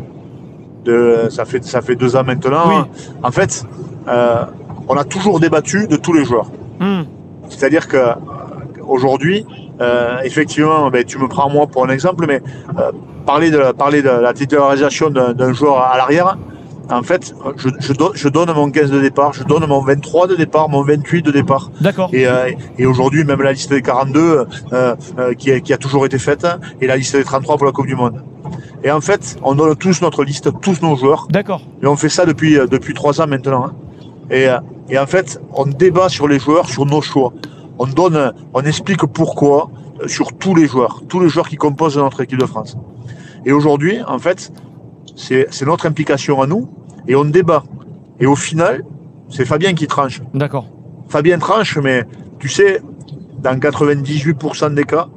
[0.85, 3.03] de, ça, fait, ça fait deux ans maintenant, Oui.
[3.23, 3.65] en fait,
[4.07, 4.43] euh,
[4.87, 6.49] on a toujours débattu de tous les joueurs.
[6.79, 7.03] Hmm.
[7.49, 7.97] C'est-à-dire que
[8.97, 9.45] aujourd'hui,
[9.81, 12.41] euh, effectivement, ben, tu me prends moi pour un exemple, mais
[12.79, 12.91] euh,
[13.25, 16.37] parler, de, la- parler de la titularisation d'un joueur à l'arrière,
[16.91, 20.27] en fait, je, je, donne, je donne mon 15 de départ, je donne mon 23
[20.27, 21.71] de départ, mon 28 de départ.
[21.81, 22.09] D'accord.
[22.13, 25.77] Et, euh, et aujourd'hui, même la liste des 42 euh, euh, qui, a, qui a
[25.77, 26.45] toujours été faite,
[26.81, 28.21] et la liste des 33 pour la Coupe du Monde.
[28.83, 31.61] Et en fait, on donne tous notre liste, tous nos joueurs, D'accord.
[31.81, 33.65] et on fait ça depuis depuis trois ans maintenant.
[33.67, 33.73] hein.
[34.29, 34.47] Et,
[34.89, 37.31] et en fait, on débat sur les joueurs, sur nos choix.
[37.79, 39.71] On donne, on explique pourquoi
[40.01, 42.77] euh, sur tous les joueurs, tous les joueurs qui composent notre équipe de France.
[43.45, 44.51] Et aujourd'hui, en fait,
[45.15, 46.69] c'est c'est notre implication à nous
[47.07, 47.63] et on débat.
[48.19, 48.83] Et au final,
[49.29, 50.21] c'est Fabien qui tranche.
[50.33, 50.67] D'accord.
[51.09, 52.05] Fabien tranche, mais
[52.39, 52.81] tu sais,
[53.39, 55.09] dans 98% des cas,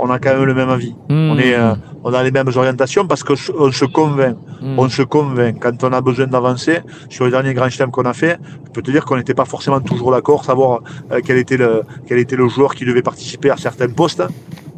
[0.00, 0.94] on a quand même le même avis.
[1.08, 1.30] Hmm.
[1.30, 1.74] On, est, euh,
[2.04, 4.36] on a les mêmes orientations parce qu'on se convainc.
[4.60, 4.78] Hmm.
[4.78, 5.58] On se convainc.
[5.60, 8.82] Quand on a besoin d'avancer, sur les derniers grands chelems qu'on a fait, je peux
[8.82, 10.80] te dire qu'on n'était pas forcément toujours d'accord, savoir
[11.12, 14.22] euh, quel, était le, quel était le joueur qui devait participer à certains postes.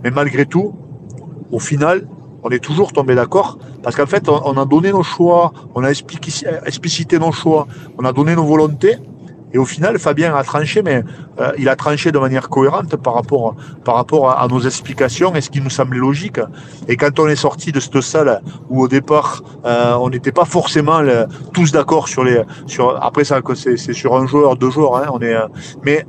[0.03, 0.75] Mais malgré tout,
[1.53, 2.07] au final,
[2.43, 5.85] on est toujours tombé d'accord parce qu'en fait, on, on a donné nos choix, on
[5.85, 7.66] a expliqué- explicité nos choix,
[7.99, 8.97] on a donné nos volontés.
[9.53, 11.03] Et au final, Fabien a tranché, mais
[11.41, 15.41] euh, il a tranché de manière cohérente par rapport, par rapport à, nos explications et
[15.41, 16.41] ce qui nous semblait logique.
[16.89, 20.45] Et quand on est sorti de cette salle où au départ euh, on n'était pas
[20.45, 24.97] forcément le- tous d'accord sur les, sur après ça c'est sur un joueur, deux joueurs,
[24.97, 25.47] hein, on est, euh,
[25.85, 26.07] mais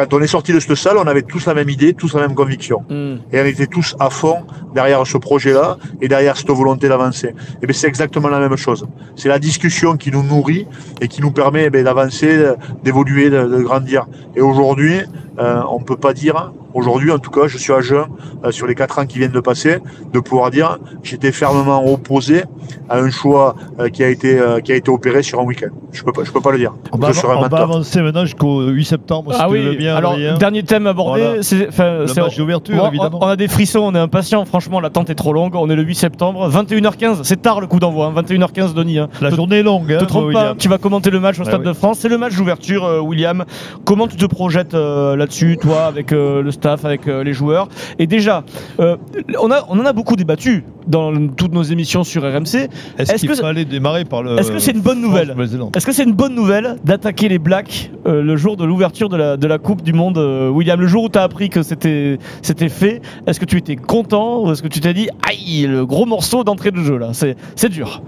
[0.00, 2.22] quand on est sorti de cette salle, on avait tous la même idée, tous la
[2.22, 2.82] même conviction.
[2.88, 3.16] Hmm.
[3.32, 7.34] Et on était tous à fond derrière ce projet-là et derrière cette volonté d'avancer.
[7.62, 8.86] Et bien c'est exactement la même chose.
[9.14, 10.66] C'est la discussion qui nous nourrit
[11.02, 14.06] et qui nous permet eh ben, d'avancer, d'évoluer, de, de grandir.
[14.34, 15.00] Et aujourd'hui,
[15.38, 18.04] euh, on ne peut pas dire, aujourd'hui en tout cas, je suis à jeun
[18.44, 19.78] euh, sur les quatre ans qui viennent de passer,
[20.12, 22.44] de pouvoir dire j'étais fermement opposé
[22.88, 25.68] à un choix euh, qui a été euh, qui a été opéré sur un week-end.
[25.92, 26.72] Je peux pas, je peux pas le dire.
[26.92, 29.32] On va, on avancer maintenant jusqu'au 8 septembre.
[29.32, 30.36] si Ah tu oui, veux bien, alors Adrien.
[30.38, 31.42] dernier thème abordé, Voilà.
[31.42, 33.18] c'est Le c'est- match d'ouverture, on, évidemment.
[33.22, 35.82] on a des frissons, on est impatient, franchement l'attente est trop longue, on est le
[35.82, 38.98] 8 septembre, 21h15, c'est tard le coup d'envoi, hein, 21h15 Denis.
[38.98, 39.08] Hein.
[39.20, 39.92] La Te- journée est longue.
[39.92, 41.66] Hein, te trompe pas, tu vas commenter le match au Ouais, Stade oui.
[41.66, 43.44] de France, c'est le match d'ouverture euh, William.
[43.84, 47.68] Comment tu te projettes euh, là-dessus, toi, avec euh, le staff, avec euh, les joueurs
[47.98, 48.44] Et déjà,
[48.80, 48.96] euh,
[49.40, 52.38] on, a, on en a beaucoup débattu dans toutes nos émissions sur RMC.
[52.38, 54.38] Est-ce est-ce qu'il que- fallait démarrer par le.
[54.38, 55.34] est-ce que c'est une bonne nouvelle
[55.74, 59.16] Est-ce que c'est une bonne nouvelle d'attaquer les Blacks euh, le jour de l'ouverture de
[59.16, 60.80] la, de la Coupe du Monde, euh, William?
[60.80, 64.42] Le jour où tu as appris que c'était c'était fait, est-ce que tu étais content
[64.44, 67.36] ou est-ce que tu t'es dit, aïe, le gros morceau d'entrée de jeu là, c'est
[67.56, 68.02] c'est dur?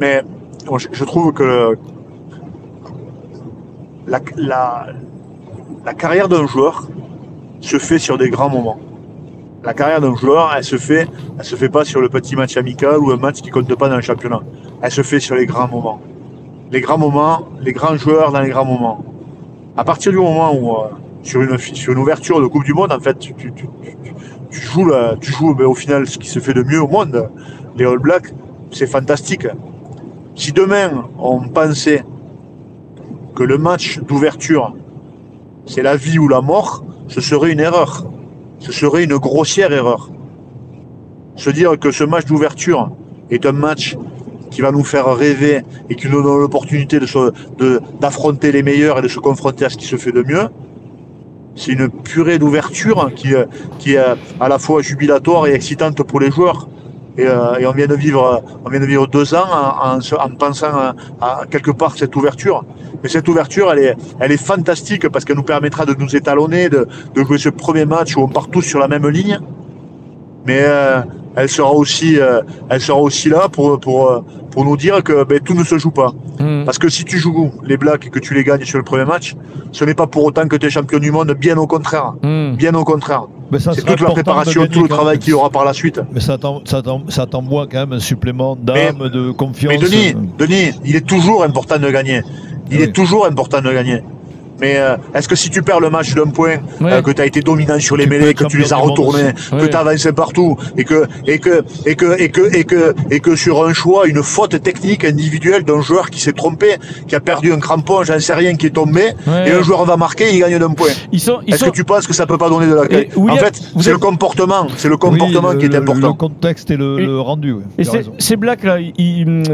[0.00, 0.22] Mais
[0.66, 1.78] bon, je, je trouve que le-
[4.06, 4.86] la, la,
[5.84, 6.88] la carrière d'un joueur
[7.60, 8.78] se fait sur des grands moments.
[9.64, 11.08] La carrière d'un joueur, elle se fait,
[11.42, 13.96] se fait pas sur le petit match amical ou un match qui compte pas dans
[13.96, 14.40] le championnat.
[14.80, 16.00] Elle se fait sur les grands moments.
[16.70, 19.04] Les grands moments, les grands joueurs dans les grands moments.
[19.76, 20.88] À partir du moment où, euh,
[21.22, 23.34] sur une, ouverture de Coupe du Monde, en fait, tu,
[24.50, 27.28] joues, tu joues ben, au final ce qui se fait de mieux au monde,
[27.76, 28.32] les All Blacks,
[28.70, 29.46] c'est fantastique.
[30.34, 32.04] Si demain on pensait
[33.34, 34.74] que le match d'ouverture
[35.66, 38.04] c'est la vie ou la mort, ce serait une erreur.
[38.58, 40.10] Ce serait une grossière erreur.
[41.36, 42.90] Se dire que ce match d'ouverture
[43.30, 43.96] est un match
[44.50, 47.00] qui va nous faire rêver et qui nous donne l'opportunité
[48.00, 50.48] d'affronter les meilleurs et de se confronter à ce qui se fait de mieux,
[51.54, 53.44] c'est une purée d'ouverture qui, euh,
[53.78, 54.04] qui est
[54.40, 56.68] à la fois jubilatoire et excitante pour les joueurs.
[57.18, 59.98] Et, euh, et on vient de vivre, on vient de vivre deux ans en, en
[59.98, 62.64] en pensant à, à quelque part cette ouverture.
[63.02, 66.68] Mais cette ouverture, elle est, elle est fantastique parce qu'elle nous permettra de nous étalonner,
[66.68, 69.38] de, de jouer ce premier match où on part tous sur la même ligne.
[70.46, 71.02] Mais euh,
[71.36, 74.20] elle sera aussi, euh, elle sera aussi là pour pour euh,
[74.50, 76.12] pour nous dire que ben, tout ne se joue pas.
[76.38, 76.64] Hmm.
[76.64, 79.04] Parce que si tu joues les Blacks et que tu les gagnes sur le premier
[79.06, 79.34] match,
[79.72, 82.14] ce n'est pas pour autant que tu es champion du monde, bien au contraire.
[82.22, 82.54] Hmm.
[82.56, 83.24] Bien au contraire.
[83.58, 86.00] C'est toute la préparation, tout le travail qu'il y aura par la suite.
[86.12, 89.72] Mais ça t'en- ça t'en- ça t'envoie quand même un supplément d'âme, de confiance.
[89.72, 92.22] Mais Denis, Denis, il est toujours important de gagner.
[92.70, 92.82] Il Oui.
[92.84, 94.02] est toujours important de gagner.
[94.62, 96.92] Mais euh, est-ce que si tu perds le match d'un point, Ouais.
[96.92, 99.32] euh, que tu as été dominant sur les Tu mêlées, que tu les as retournés,
[99.50, 102.94] que tu as avancé partout, et que, et que, et que, et que, et que,
[103.10, 106.76] et que sur un choix, une faute technique individuelle d'un joueur qui s'est trompé,
[107.08, 109.48] qui a perdu un crampon, j'en sais rien, qui est tombé, Ouais.
[109.48, 110.90] et un joueur va marquer, il gagne d'un point.
[111.10, 111.70] Ils sont, ils Est-ce sont...
[111.72, 113.86] que tu penses que ça peut pas donner de la Et En William, fait, c'est
[113.88, 116.06] êtes- le comportement, c'est le Oui, comportement le- qui est important.
[116.08, 117.52] Le contexte et le, Et- le rendu.
[117.52, 117.62] oui.
[117.78, 117.84] Et
[118.20, 118.76] ces, blacks là,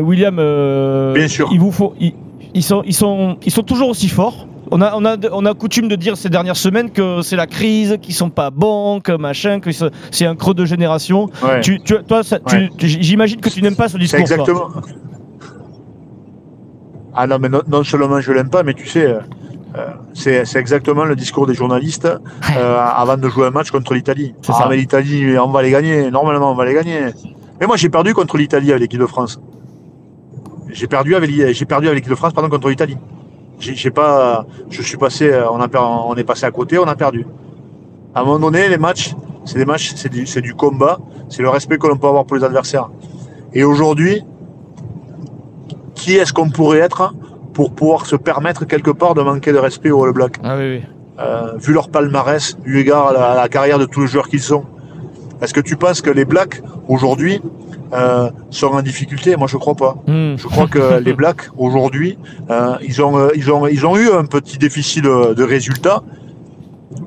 [0.02, 1.48] William, euh, Bien sûr.
[1.50, 1.94] il vous faut,
[2.54, 4.46] ils sont, ils sont, ils sont toujours aussi forts.
[4.70, 7.46] On a, on a, on a coutume de dire ces dernières semaines que c'est la
[7.46, 9.70] crise, qu'ils sont pas bons, que machin, que
[10.10, 11.28] c'est un creux de génération.
[11.42, 11.60] Ouais.
[11.60, 12.70] Tu, tu, toi, ça- tu- Ouais.
[12.76, 14.24] tu- j'imagine que tu n'aimes pas ce discours.
[14.24, 14.36] toi.
[14.36, 14.68] exactement.
[17.14, 19.18] Ah non, mais non, non seulement je l'aime pas, mais tu sais, euh,
[19.76, 22.06] euh, c'est exactement le discours des journalistes
[22.56, 24.34] euh, avant de jouer un match contre l'Italie.
[24.42, 24.66] C'est Ah, ça.
[24.68, 26.10] mais l'Italie, on va les gagner.
[26.10, 27.00] Normalement, on va les gagner.
[27.60, 29.40] Mais moi, j'ai perdu contre l'Italie avec l'équipe de France.
[30.70, 32.96] J'ai perdu avec l'I- j'ai perdu avec l'équipe de France pardon contre l'Italie.
[33.60, 36.94] J'ai pas, je suis passé, euh, on a on est passé à côté, on a
[36.94, 37.26] perdu.
[38.14, 40.98] À un moment donné, les matchs, c'est des matchs, c'est du, c'est du combat,
[41.28, 42.88] c'est le respect que l'on peut avoir pour les adversaires.
[43.52, 44.22] Et aujourd'hui,
[45.94, 47.12] qui est-ce qu'on pourrait être
[47.54, 50.36] pour pouvoir se permettre quelque part de manquer de respect aux All Blacks?
[50.44, 50.82] Ah oui, oui.
[51.18, 54.28] euh, Vu leur palmarès, eu égard à la, à la carrière de tous les joueurs
[54.28, 54.64] qu'ils sont.
[55.42, 57.40] Est-ce que tu penses que les Blacks, aujourd'hui,
[57.92, 59.96] euh, sont en difficulté Moi, je crois pas.
[60.06, 60.36] Hmm.
[60.36, 62.18] Je crois que les Blacks, aujourd'hui,
[62.50, 66.02] euh, ils, ont, euh, ils, ont, ils ont eu un petit déficit de, de résultats.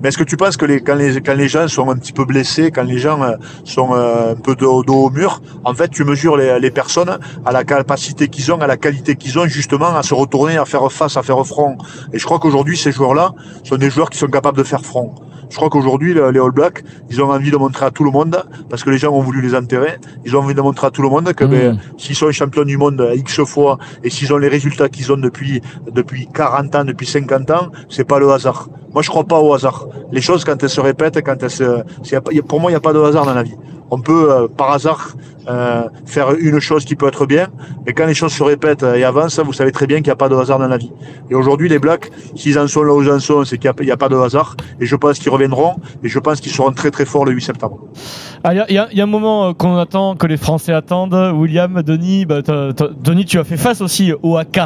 [0.01, 2.13] Mais est-ce que tu penses que les, quand, les, quand les gens sont un petit
[2.13, 5.73] peu blessés, quand les gens euh, sont euh, un peu dos, dos au mur, en
[5.73, 9.38] fait, tu mesures les, les personnes à la capacité qu'ils ont, à la qualité qu'ils
[9.39, 11.77] ont, justement, à se retourner, à faire face, à faire front.
[12.13, 15.13] Et je crois qu'aujourd'hui, ces joueurs-là sont des joueurs qui sont capables de faire front.
[15.51, 18.09] Je crois qu'aujourd'hui, le- les All Blacks, ils ont envie de montrer à tout le
[18.11, 19.95] monde, parce que les gens ont voulu les enterrer,
[20.25, 21.49] ils ont envie de montrer à tout le monde que Mm.
[21.49, 25.17] ben, s'ils sont champions du monde X fois et s'ils ont les résultats qu'ils ont
[25.17, 28.69] depuis, depuis 40 ans, depuis 50 ans, c'est pas le hasard.
[28.93, 29.87] Moi, je crois pas au hasard.
[30.11, 31.83] Les choses, quand elles se répètent, quand elles se,
[32.47, 33.55] pour moi, il n'y a pas de hasard dans la vie.
[33.93, 35.15] On peut, euh, par hasard,
[35.47, 37.47] euh, faire une chose qui peut être bien,
[37.85, 40.15] mais quand les choses se répètent et avancent, vous savez très bien qu'il n'y a
[40.15, 40.91] pas de hasard dans la vie.
[41.29, 43.91] Et aujourd'hui, les Blacks, s'ils en sont là où ils en sont, c'est qu'il n'y
[43.91, 44.55] a, pas de hasard.
[44.79, 47.41] Et je pense qu'ils reviendront, et je pense qu'ils seront très très forts le 8
[47.41, 47.79] septembre.
[48.43, 51.33] Ah, Il y, a- un moment euh, qu'on attend, que les Français attendent.
[51.35, 54.59] William, Denis, bah, Denis, tu as fait face aussi au AK.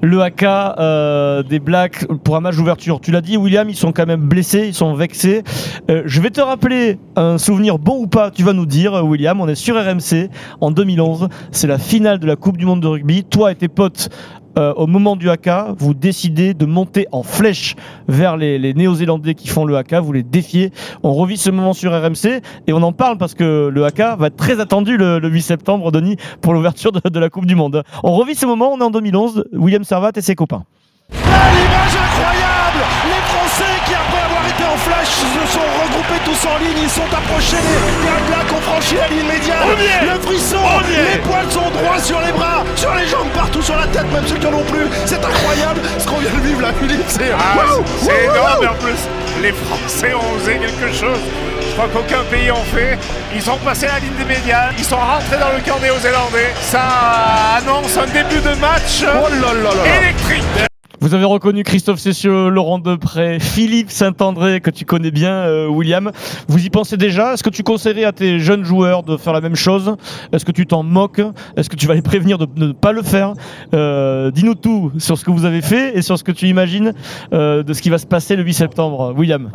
[0.00, 3.00] Le AK euh, des Blacks pour un match d'ouverture.
[3.00, 5.42] Tu l'as dit, William, ils sont quand même blessés, ils sont vexés.
[5.88, 9.40] Je vais te rappeler un souvenir bon ou pas, tu vas nous dire, William.
[9.40, 10.21] On est sur RMC
[10.60, 11.28] en 2011.
[11.50, 13.24] C'est la finale de la Coupe du Monde de rugby.
[13.24, 14.08] Toi et tes potes.
[14.58, 17.74] euh, au moment du haka, vous décidez de monter en flèche
[18.08, 20.72] vers les, Néo-Zélandais qui font le haka, vous les défiez.
[21.02, 24.26] On revit ce moment sur RMC et on en parle parce que le haka va
[24.26, 27.82] être très attendu le, le 8 septembre, Denis, pour l'ouverture de, la Coupe du Monde.
[28.02, 30.64] On revit ce moment, on est en 2011, William Servat et ses copains.
[36.24, 39.68] Tous en ligne, ils sont approchés, All Blacks ont franchi la ligne médiane.
[40.02, 40.58] Le frisson,
[40.88, 44.26] les poils sont droits sur les bras, sur les jambes, partout sur la tête, même
[44.26, 44.86] ceux qui en ont plus.
[45.06, 47.04] C'est incroyable ce qu'on vient de vivre là, Philippe.
[47.08, 47.64] C'est Ah,
[48.24, 48.98] énorme en plus
[49.42, 51.18] les Français ont osé quelque chose.
[51.60, 52.98] Je crois qu'aucun pays en fait.
[53.34, 56.52] Ils ont passé la ligne des médias, ils sont rentrés dans le camp néo-zélandais.
[56.60, 56.82] Ça
[57.58, 59.96] annonce un début de match Oh là là là là.
[60.02, 60.44] électrique.
[61.02, 66.12] Vous avez reconnu Christophe Cessieux, Laurent Depré, Philippe Saint-André, que tu connais bien, euh, William.
[66.46, 67.32] Vous y pensez déjà?
[67.34, 69.96] Est-ce que tu conseillerais à tes jeunes joueurs de faire la même chose?
[70.32, 71.20] Est-ce que tu t'en moques?
[71.56, 73.34] Est-ce que tu vas les prévenir de ne pas le faire?
[73.74, 76.92] Euh, Dis-nous tout sur ce que vous avez fait et sur ce que tu imagines
[77.32, 79.12] euh, de ce qui va se passer le 8 septembre.
[79.16, 79.50] William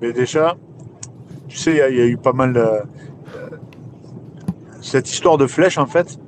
[0.00, 0.56] Mais déjà,
[1.46, 2.64] tu sais, il y a- eu pas mal de.
[4.80, 6.18] cette histoire de flèche, en fait,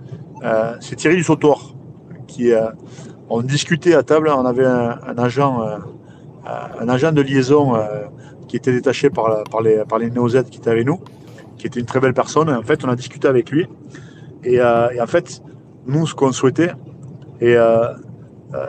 [0.80, 1.74] c'est Thierry Dussautoir
[2.28, 2.52] qui.
[2.52, 2.68] euh,
[3.30, 5.76] on discutait à table, on avait un, un agent, euh,
[6.80, 7.80] un agent de liaison euh,
[8.46, 10.10] qui était détaché par, la- par les, par les
[10.50, 10.98] qui était avec nous,
[11.58, 12.48] qui était une très belle personne.
[12.48, 13.66] En fait, on a discuté avec lui.
[14.44, 15.42] Et, et en fait,
[15.86, 16.70] nous, ce qu'on souhaitait,
[17.42, 17.56] et,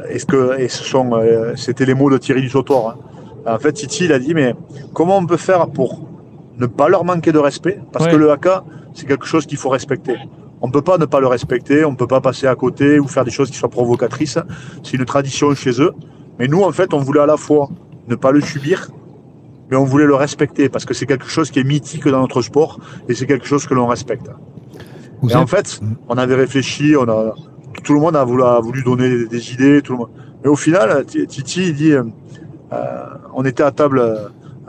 [0.10, 1.10] est-ce que, et ce sont,
[1.56, 2.98] c'était les mots de Thierry Dussautoir.
[3.46, 3.54] hein.
[3.56, 4.54] En fait, Titi, il a dit, mais
[4.94, 6.02] comment on peut faire pour
[6.58, 7.80] ne pas leur manquer de respect?
[7.94, 8.12] Parce Ouais.
[8.12, 10.18] que le haka, c'est quelque chose qu'il faut respecter.
[10.62, 13.00] On ne peut pas ne pas le respecter, on ne peut pas passer à côté
[13.00, 14.40] ou faire des choses qui soient provocatrices.
[14.84, 15.94] C'est une tradition chez eux.
[16.38, 17.70] Mais nous, en fait, on voulait à la fois
[18.08, 18.90] ne pas le subir,
[19.70, 22.42] mais on voulait le respecter parce que c'est quelque chose qui est mythique dans notre
[22.42, 24.28] sport et c'est quelque chose que l'on respecte.
[25.22, 27.34] Vous Et en fait, on avait réfléchi, on a,
[27.84, 30.10] tout le monde a voulu, a voulu donner des, idées, tout le monde.
[30.44, 32.04] Mais au final, Ti- Titi, il dit, euh,
[32.74, 33.04] euh,
[33.34, 34.00] on était à table,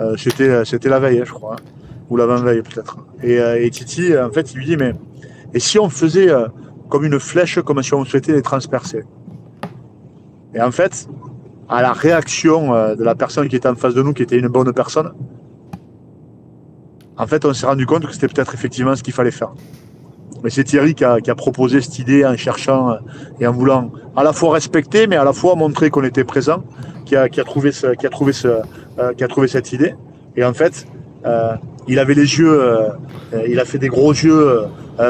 [0.00, 1.62] euh, c'était, c'était la veille, hein, je crois, hein,
[2.10, 2.98] ou l'avant-veille peut-être.
[3.22, 4.92] Et, euh, et Titi, en fait, il lui dit, mais
[5.54, 6.48] et si on faisait euh,
[6.88, 9.04] comme une flèche, comme si on souhaitait les transpercer?
[10.54, 11.08] Et en fait,
[11.68, 14.38] à la réaction euh, de la personne qui était en face de nous, qui était
[14.38, 15.12] une bonne personne,
[17.16, 19.52] en fait, on s'est rendu compte que c'était peut-être effectivement ce qu'il fallait faire.
[20.42, 22.96] Mais c'est Thierry qui a, proposé cette idée en cherchant euh,
[23.40, 26.64] et en voulant à la fois respecter, mais à la fois montrer qu'on était présent,
[27.04, 29.94] qui a, trouvé, qui a trouvé cette idée.
[30.36, 30.86] Et en fait,
[31.26, 31.54] euh,
[31.88, 32.88] il avait les yeux, euh,
[33.34, 34.62] euh, il a fait des gros yeux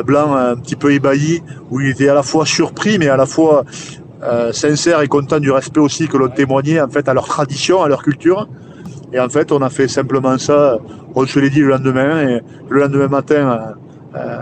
[0.06, 3.26] blancs un petit peu ébahis, où il était à la fois surpris, mais à la
[3.26, 3.64] fois
[4.52, 7.88] sincère et content du respect aussi que l'on témoignait en fait à leur tradition, à
[7.88, 8.48] leur culture.
[9.12, 10.78] Et en fait, on a fait simplement ça.
[11.14, 13.74] On se l'est dit le lendemain et le lendemain matin,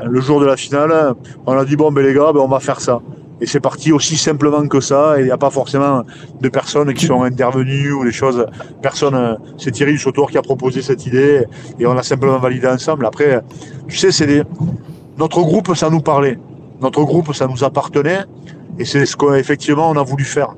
[0.05, 1.14] le jour de la finale,
[1.47, 3.01] on a dit bon ben les gars, ben, on va faire ça.
[3.41, 5.18] Et c'est parti aussi simplement que ça.
[5.18, 6.05] Et il n'y a pas forcément
[6.41, 8.47] de personnes qui sont intervenues ou des choses.
[8.82, 9.39] Personne.
[9.59, 11.45] C'est Thierry Dussautoir qui a proposé cette idée
[11.78, 13.07] et on l'a simplement validé ensemble.
[13.07, 13.41] Après,
[13.86, 14.43] tu sais, c'est des...
[15.16, 16.39] notre groupe, ça nous parlait.
[16.80, 18.24] Notre groupe, ça nous appartenait.
[18.78, 20.55] Et c'est ce qu'effectivement on a voulu faire.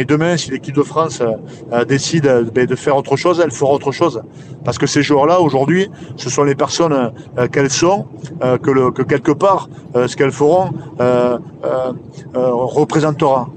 [0.00, 1.32] Mais demain, si l'équipe de France euh,
[1.74, 4.22] euh, décide euh, ben, de faire autre chose, elle fera autre chose.
[4.64, 7.12] Parce que ces joueurs-là, aujourd'hui, ce sont les personnes
[7.52, 8.06] qu'elles sont,
[8.40, 10.70] que, quelque part, ce qu'elles feront
[12.34, 13.50] représentera.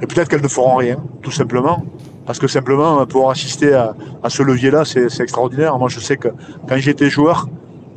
[0.00, 1.84] Et peut-être qu'elles ne feront rien, tout simplement.
[2.26, 3.94] parce que simplement, pouvoir assister à,
[4.28, 5.78] ce levier-là, c'est extraordinaire.
[5.78, 6.28] Moi, je sais que
[6.68, 7.48] quand j'étais joueur,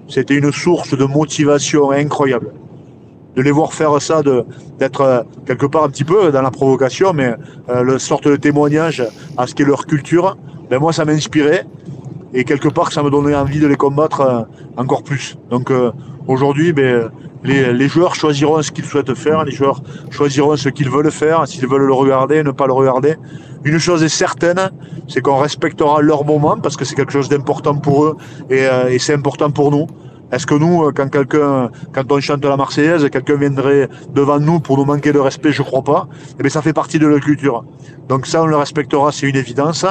[0.08, 2.52] c'était une source de motivation incroyable.
[3.36, 4.22] De les voir faire ça,
[4.80, 7.36] d'être euh, quelque part un petit peu dans la provocation, mais
[7.70, 9.04] euh, le sorte de témoignage
[9.38, 10.38] à ce qu'est leur culture,
[10.70, 11.66] ben moi, ça m'inspirait.
[12.34, 14.42] Et quelque part, ça me donnait envie de les combattre euh,
[14.78, 15.38] encore plus.
[15.50, 15.72] Donc
[16.28, 17.10] aujourd'hui, ben,
[17.44, 21.68] les, joueurs choisiront ce qu'ils souhaitent faire, les joueurs choisiront ce qu'ils veulent faire, s'ils
[21.68, 23.16] veulent le regarder, ne pas le regarder.
[23.64, 24.70] Une chose est certaine,
[25.08, 28.18] c'est qu'on respectera leur moment parce que c'est quelque chose d'important pour eux
[28.50, 29.88] et c'est important pour nous.
[30.32, 34.60] Est-ce que nous, euh, quand quelqu'un, quand on chante la Marseillaise, quelqu'un viendrait devant nous
[34.60, 35.52] pour nous manquer de respect?
[35.52, 36.08] Je crois pas.
[36.40, 37.64] Eh bien, ça fait partie de la culture.
[38.10, 39.84] Donc ça, on le respectera, c'est une évidence,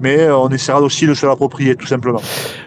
[0.00, 2.20] mais euh, on essaiera aussi de se l'approprier, tout simplement.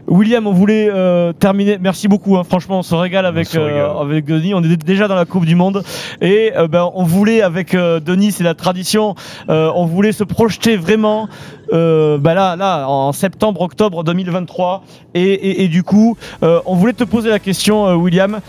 [0.07, 1.77] William, on voulait euh, terminer.
[1.79, 2.37] Merci beaucoup.
[2.37, 2.43] hein.
[2.45, 3.79] Franchement, on se régale avec se régale.
[3.79, 4.53] euh, avec Denis.
[4.53, 5.83] On est déjà dans la Coupe du Monde
[6.21, 9.15] et euh, ben on voulait avec euh, Denis, c'est la tradition.
[9.49, 11.27] euh, on voulait se projeter vraiment.
[11.71, 14.83] Euh, ben là, là, en septembre, octobre 2023.
[15.13, 18.39] Et, et, et du coup, euh, on voulait te poser la question, euh, William.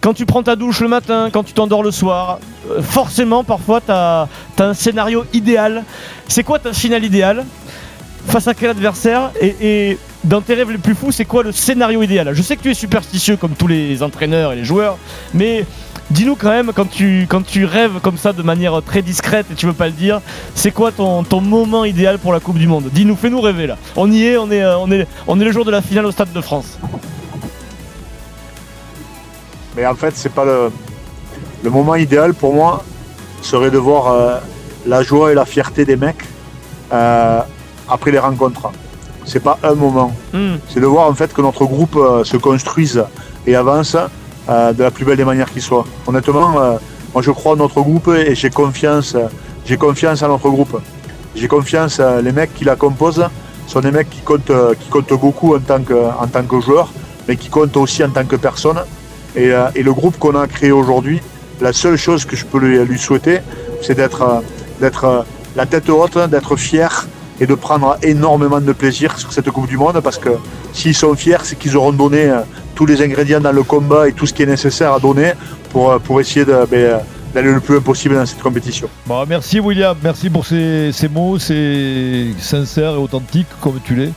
[0.00, 2.38] Quand tu prends ta douche le matin, quand tu t'endors le soir,
[2.70, 5.84] euh, forcément, parfois, tu as, un scénario idéal.
[6.28, 7.44] C'est quoi ta finale idéale
[8.26, 11.52] Face à quel adversaire et, et dans tes rêves les plus fous, c'est quoi le
[11.52, 12.34] scénario idéal?
[12.34, 14.98] Je sais que tu es superstitieux comme tous les entraîneurs et les joueurs,
[15.32, 15.64] mais
[16.10, 19.54] dis-nous quand même, quand tu, quand tu rêves comme ça de manière très discrète et
[19.54, 20.20] tu veux pas le dire,
[20.54, 22.88] c'est quoi ton, ton moment idéal pour la Coupe du Monde?
[22.92, 23.76] Dis-nous, fais-nous rêver là.
[23.96, 26.06] On y est, on est, euh, on est, on est le jour de la finale
[26.06, 26.78] au Stade de France.
[29.76, 30.70] Mais en fait, c'est pas le,
[31.62, 32.84] le moment idéal pour moi
[33.42, 34.38] serait de voir euh,
[34.86, 36.24] la joie et la fierté des mecs
[36.92, 37.40] euh,
[37.88, 38.70] après les rencontres.
[39.24, 40.14] C'est pas un moment.
[40.32, 40.56] Hmm.
[40.68, 43.04] C'est de voir en fait que notre groupe euh, se construise
[43.46, 43.96] et avance
[44.48, 45.84] euh, de la plus belle des manières qui soit.
[46.06, 46.76] Honnêtement, euh,
[47.12, 49.14] moi je crois en notre groupe et j'ai confiance,
[49.66, 50.80] j'ai en notre groupe.
[51.34, 53.26] J'ai confiance, euh, les mecs qui la composent
[53.66, 56.90] sont des mecs qui comptent, beaucoup en tant que, en tant que joueurs,
[57.28, 58.80] mais qui comptent aussi en tant que personnes.
[59.36, 61.20] Et, le groupe qu'on a créé aujourd'hui,
[61.60, 63.40] la seule chose que je peux lui, souhaiter,
[63.82, 64.42] c'est d'être
[64.80, 67.06] d'être la tête haute, d'être fier
[67.38, 70.30] et de prendre énormément de plaisir sur cette Coupe du Monde parce que
[70.72, 72.32] s'ils sont fiers, c'est qu'ils auront donné
[72.78, 75.32] tous les ingrédients dans le combat et tout ce qui est nécessaire à donner
[75.70, 76.98] pour, euh, pour essayer ben, euh,
[77.34, 78.88] d'aller le plus loin possible dans cette compétition.
[79.04, 84.12] Bon, merci William, merci pour ces, ces mots, c'est sincère et authentique comme tu l'es.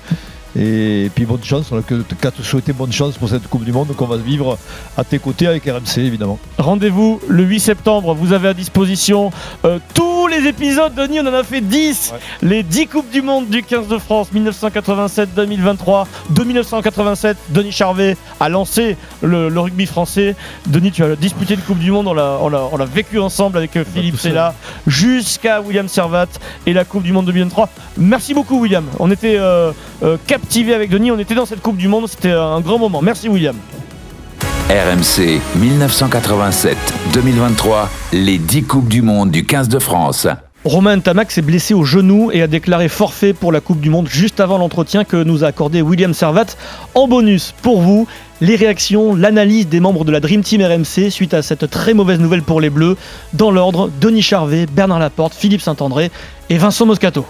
[0.59, 3.63] Et puis bonne chance, on n'a que- qu'à te souhaiter bonne chance pour cette Coupe
[3.63, 4.57] du Monde qu'on va vivre
[4.97, 6.39] à tes côtés avec RMC évidemment.
[6.57, 8.13] Rendez-vous le 8 septembre.
[8.13, 9.31] Vous avez à disposition
[9.65, 10.93] euh, tous les épisodes.
[10.93, 12.13] Denis, on en a fait 10.
[12.41, 16.05] Les 10 Coupes du Monde du 15 de France 1987-2023.
[16.31, 20.35] De 1987, Denis Charvet a lancé le, le rugby français.
[20.67, 22.07] Denis, tu as disputé une Coupe du Monde.
[22.07, 24.17] On l'a, on l'a- on l'a vécu ensemble avec euh, Philippe.
[24.19, 24.53] Sella
[24.87, 26.27] jusqu'à William Servat
[26.65, 27.69] et la Coupe du Monde 2023.
[27.97, 28.85] Merci beaucoup, William.
[28.99, 29.71] On était euh,
[30.03, 31.11] euh, captivés avec Denis.
[31.11, 32.07] On était dans cette Coupe du Monde.
[32.07, 33.01] C'était un grand moment.
[33.01, 33.55] Merci, William.
[34.69, 40.27] RMC 1987-2023, les 10 Coupes du Monde du 15 de France.
[40.63, 44.07] Romain Tamac s'est blessé au genou et a déclaré forfait pour la Coupe du Monde
[44.07, 46.45] juste avant l'entretien que nous a accordé William Servat.
[46.95, 48.07] En bonus, pour vous,
[48.39, 52.19] les réactions, l'analyse des membres de la Dream Team RMC suite à cette très mauvaise
[52.19, 52.95] nouvelle pour les Bleus.
[53.33, 56.11] Dans l'ordre, Denis Charvet, Bernard Laporte, Philippe Saint-André
[56.49, 57.25] et Vincent Moscato.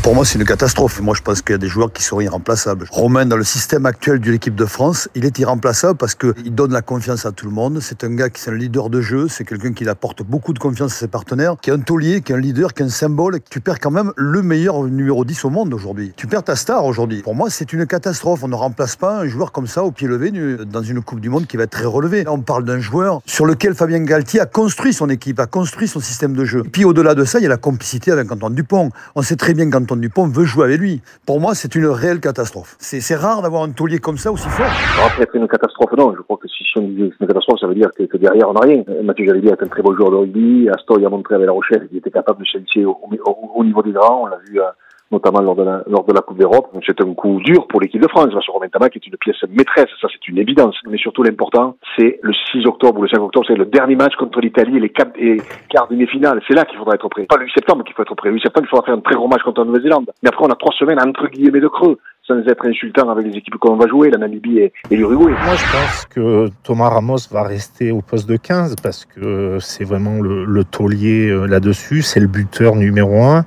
[0.00, 1.00] Pour moi, c'est une catastrophe.
[1.00, 2.86] Moi, je pense qu'il y a des joueurs qui seront irremplaçables.
[2.90, 6.72] Romain, dans le système actuel de l'équipe de France, il est irremplaçable parce qu'il donne
[6.72, 7.78] la confiance à tout le monde.
[7.80, 9.28] C'est un gars qui est un leader de jeu.
[9.28, 12.32] C'est quelqu'un qui apporte beaucoup de confiance à ses partenaires, qui est un taulier, qui
[12.32, 13.40] est un leader, qui est un symbole.
[13.50, 16.12] Tu perds quand même le meilleur numéro 10 au monde aujourd'hui.
[16.16, 17.22] Tu perds ta star aujourd'hui.
[17.22, 18.42] Pour moi, c'est une catastrophe.
[18.44, 20.30] On ne remplace pas un joueur comme ça au pied levé
[20.64, 22.24] dans une Coupe du Monde qui va être très relevée.
[22.28, 26.00] On parle d'un joueur sur lequel Fabien Galtier a construit son équipe, a construit son
[26.00, 26.62] système de jeu.
[26.62, 28.90] Puis au-delà de ça, il y a la complicité avec Antoine Dupont.
[29.14, 31.02] On sait très bien qu'Antoine Dupont veut jouer avec lui.
[31.26, 32.76] Pour moi, c'est une réelle catastrophe.
[32.78, 34.66] C'est rare d'avoir un taulier comme ça aussi fort.
[35.06, 36.14] Après, être une catastrophe, non.
[36.16, 38.48] Je crois que si on disait que c'est une catastrophe, ça veut dire que, derrière,
[38.48, 38.82] on n'a rien.
[38.88, 40.68] Euh, Mathieu Jalibert est un très beau joueur de rugby.
[40.74, 42.92] Astor, il a montré avec La Rochelle qu'il était capable de chantier au,
[43.26, 44.22] au- au niveau des grands.
[44.22, 44.64] On l'a vu euh,
[45.12, 46.70] notamment lors de, la, lors de la Coupe d'Europe.
[46.86, 48.28] C'est un coup dur pour l'équipe de France.
[48.32, 49.88] Parce que Romain Tamac est une pièce maîtresse.
[50.00, 50.76] Ça, c'est une évidence.
[50.88, 53.46] Mais surtout, l'important, c'est le 6 octobre ou le 5 octobre.
[53.46, 55.36] C'est le dernier match contre l'Italie et les quarts, et
[55.68, 56.42] quarts demi-finales.
[56.48, 57.26] C'est là qu'il faudra être prêt.
[57.26, 58.30] Pas le 8 septembre qu'il faut être prêt.
[58.30, 60.10] Le 8 septembre, il faudra faire un très gros match contre la Nouvelle-Zélande.
[60.22, 61.98] Mais après, on a trois semaines entre guillemets de creux.
[62.24, 65.32] Sans être insultant avec les équipes qu'on va jouer, la Namibie et, l'Uruguay.
[65.32, 69.82] Moi, je pense que Thomas Ramos va rester au poste de 15 parce que c'est
[69.82, 72.02] vraiment le, le taulier euh, là-dessus.
[72.02, 73.44] C'est le buteur numéro un.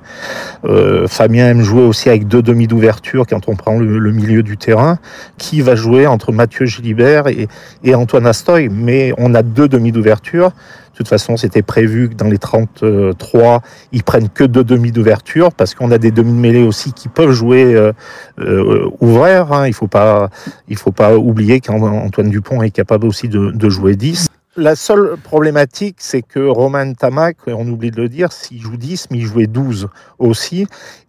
[0.65, 4.43] Euh, Fabien aime jouer aussi avec deux demi d'ouverture quand on prend le, le milieu
[4.43, 4.99] du terrain.
[5.37, 7.47] Qui va jouer entre Mathieu Gilibert et,
[7.85, 8.67] et Antoine Astoy?
[8.67, 10.51] Mais on a deux demi d'ouverture.
[10.95, 15.51] De toute façon, c'était prévu que dans les 33, ils prennent que deux demi d'ouverture
[15.51, 17.91] parce qu'on a des demi de mêlée aussi qui peuvent jouer euh,
[18.39, 19.51] euh, ouvert.
[19.51, 19.67] Hein.
[19.67, 20.29] Il faut pas,
[20.77, 24.27] faut pas oublier qu'Antoine Dupont est capable aussi de, de jouer 10.
[24.55, 29.07] La seule problématique, c'est que Roman Tamac, on oublie de le dire, s'il joue 10,
[29.11, 30.65] mais il jouait 12 aussi.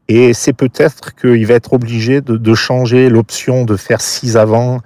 [0.09, 4.81] Et c'est peut-être qu'il va être obligé de, de changer l'option de faire 6 avant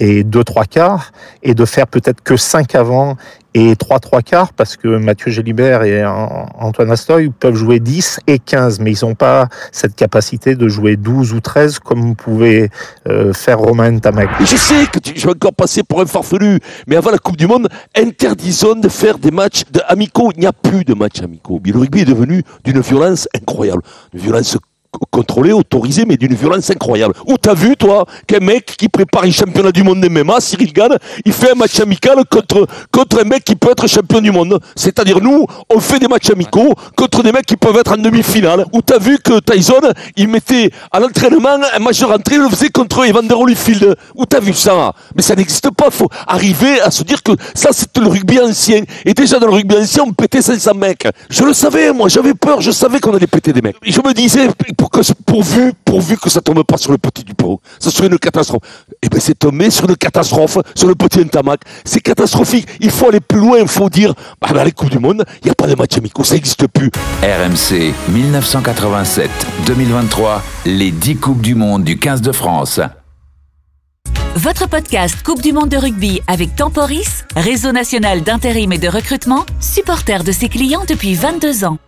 [0.00, 1.12] et 2 3 quarts
[1.42, 3.16] et de faire peut-être que 5 avant
[3.56, 8.40] et 3 3 quarts parce que Mathieu Gélibert et Antoine Astoy peuvent jouer 10 et
[8.40, 12.70] 15 mais ils n'ont pas cette capacité de jouer 12 ou 13 comme pouvait
[13.08, 14.28] euh, faire Romain Tamac.
[14.40, 16.58] Je sais que tu, je vais encore passer pour un farfelu
[16.88, 20.32] mais avant la Coupe du Monde interdisons de faire des matchs de amicaux.
[20.34, 21.60] Il n'y a plus de matchs amicaux.
[21.64, 23.82] Le rugby est devenu d'une violence incroyable.
[24.12, 24.58] Une violence
[25.10, 27.14] contrôlé, autorisé, mais d'une violence incroyable.
[27.26, 30.96] Où t'as vu, toi, qu'un mec qui prépare un championnat du monde MMA, Cyril Gann,
[31.24, 34.60] il fait un match amical contre, contre un mec qui peut être champion du monde.
[34.76, 38.66] C'est-à-dire, nous, on fait des matchs amicaux contre des mecs qui peuvent être en demi-finale.
[38.72, 39.80] Où t'as vu que Tyson,
[40.16, 43.96] il mettait à l'entraînement un match de rentrée, il le faisait contre Evander Holyfield.
[44.14, 44.92] Où t'as vu ça?
[45.14, 45.90] Mais ça n'existe pas.
[45.90, 48.82] Faut arriver à se dire que ça, c'est le rugby ancien.
[49.04, 51.06] Et déjà, dans le rugby ancien, on pétait 500 mecs.
[51.30, 53.76] Je le savais, moi, j'avais peur, je savais qu'on allait péter des mecs.
[53.82, 54.48] Je me disais,
[54.84, 57.58] pour que, pourvu, pourvu que ça tombe pas sur le petit Dupont.
[57.78, 58.60] Ça serait une catastrophe.
[59.02, 61.62] Eh ben, c'est tombé sur une catastrophe, sur le petit Ntamak.
[61.86, 62.68] C'est catastrophique.
[62.80, 63.56] Il faut aller plus loin.
[63.58, 64.12] Il faut dire,
[64.42, 66.22] bah, dans les Coupes du Monde, il n'y a pas de match amicaux.
[66.22, 66.90] Ça n'existe plus.
[67.22, 72.78] RMC 1987-2023, les 10 Coupes du Monde du 15 de France.
[74.36, 79.46] Votre podcast Coupe du Monde de rugby avec Temporis, réseau national d'intérim et de recrutement,
[79.60, 81.78] supporter de ses clients depuis 22 ans.